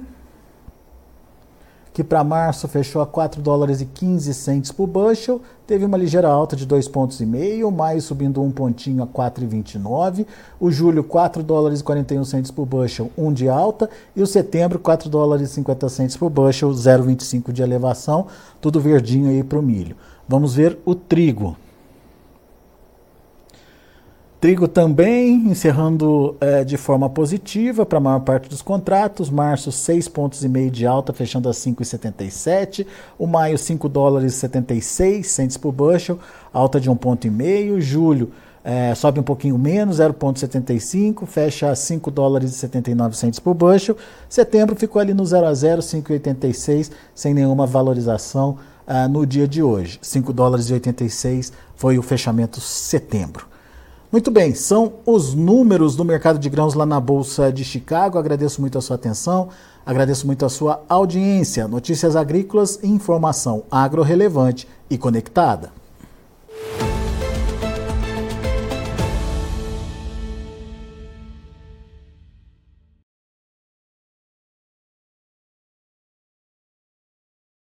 que 1.94 2.04
para 2.04 2.24
março 2.24 2.68
fechou 2.68 3.02
a 3.02 3.06
4 3.06 3.42
dólares 3.42 3.80
e 3.80 3.86
15 3.86 4.34
centes 4.34 4.72
por 4.72 4.88
bushel, 4.88 5.40
teve 5.68 5.86
uma 5.86 5.96
ligeira 5.96 6.28
alta 6.28 6.56
de 6.56 6.66
2 6.66 6.88
pontos 6.88 7.22
e 7.22 7.26
maio 7.26 8.02
subindo 8.02 8.42
um 8.42 8.52
pontinho 8.52 9.04
a 9.04 9.08
4,29, 9.08 10.26
o 10.60 10.72
julho 10.72 11.04
4 11.04 11.44
dólares 11.44 11.82
e 11.82 11.84
41 11.84 12.26
centes 12.26 12.50
por 12.50 12.66
bushel, 12.66 13.12
1 13.16 13.28
um 13.28 13.32
de 13.32 13.48
alta, 13.48 13.90
e 14.16 14.22
o 14.22 14.28
setembro 14.28 14.80
4 14.80 15.08
dólares 15.08 15.52
e 15.52 15.54
50 15.54 15.88
centes 15.90 16.18
por 16.18 16.32
bushel, 16.32 16.72
0,25 16.72 17.52
de 17.52 17.62
elevação, 17.62 18.26
tudo 18.60 18.82
verdinho 18.82 19.30
aí 19.30 19.44
para 19.44 19.60
o 19.60 19.64
milho. 19.64 19.96
Vamos 20.28 20.56
ver 20.56 20.80
o 20.86 20.96
trigo. 20.96 21.56
Trigo 24.44 24.68
também 24.68 25.36
encerrando 25.50 26.36
é, 26.42 26.66
de 26.66 26.76
forma 26.76 27.10
positiva 27.10 27.86
para 27.86 27.98
a 27.98 28.02
maior 28.02 28.20
parte 28.20 28.50
dos 28.50 28.62
contratos. 28.62 29.30
Março, 29.30 29.72
6 29.72 30.10
pontos 30.10 30.44
e 30.44 30.70
de 30.70 30.86
alta, 30.86 31.14
fechando 31.14 31.48
a 31.48 31.54
5,77. 31.54 32.86
O 33.18 33.26
maio, 33.26 33.58
5 33.58 33.88
dólares 33.88 34.34
e 34.34 34.38
76 34.40 35.26
centes 35.28 35.56
por 35.56 35.72
bushel, 35.72 36.20
alta 36.52 36.78
de 36.78 36.90
1 36.90 36.96
ponto. 36.98 37.26
Julho, 37.80 38.34
é, 38.66 38.94
sobe 38.94 39.18
um 39.18 39.24
pouquinho 39.24 39.58
menos, 39.58 40.00
0,75, 40.00 41.26
fecha 41.26 41.70
a 41.70 41.76
5 41.76 42.12
dólares 42.12 42.52
e 42.52 42.56
79 42.56 43.16
centes 43.16 43.40
por 43.40 43.54
bushel. 43.54 43.96
Setembro 44.28 44.76
ficou 44.76 45.02
ali 45.02 45.14
no 45.14 45.26
0 45.26 45.46
a 45.46 45.54
0, 45.54 45.82
5,86, 45.82 46.92
sem 47.16 47.34
nenhuma 47.34 47.66
valorização 47.66 48.58
uh, 48.86 49.08
no 49.08 49.26
dia 49.26 49.48
de 49.48 49.64
hoje. 49.64 50.00
5 50.02 50.34
dólares 50.34 50.70
e 50.70 50.74
86 50.74 51.54
foi 51.78 51.98
o 51.98 52.02
fechamento 52.02 52.60
setembro. 52.60 53.53
Muito 54.14 54.30
bem, 54.30 54.54
são 54.54 54.94
os 55.08 55.34
números 55.34 55.96
do 55.96 56.06
mercado 56.06 56.38
de 56.38 56.48
grãos 56.48 56.76
lá 56.76 56.86
na 56.86 57.00
Bolsa 57.00 57.52
de 57.52 57.66
Chicago. 57.66 58.20
Agradeço 58.20 58.62
muito 58.62 58.78
a 58.78 58.82
sua 58.82 58.96
atenção, 58.96 59.50
agradeço 59.84 60.28
muito 60.28 60.46
a 60.46 60.50
sua 60.50 60.84
audiência. 60.88 61.68
Notícias 61.68 62.16
agrícolas, 62.16 62.80
informação 62.84 63.64
agro 63.72 64.04
relevante 64.04 64.68
e 64.88 65.00
conectada. 65.00 65.72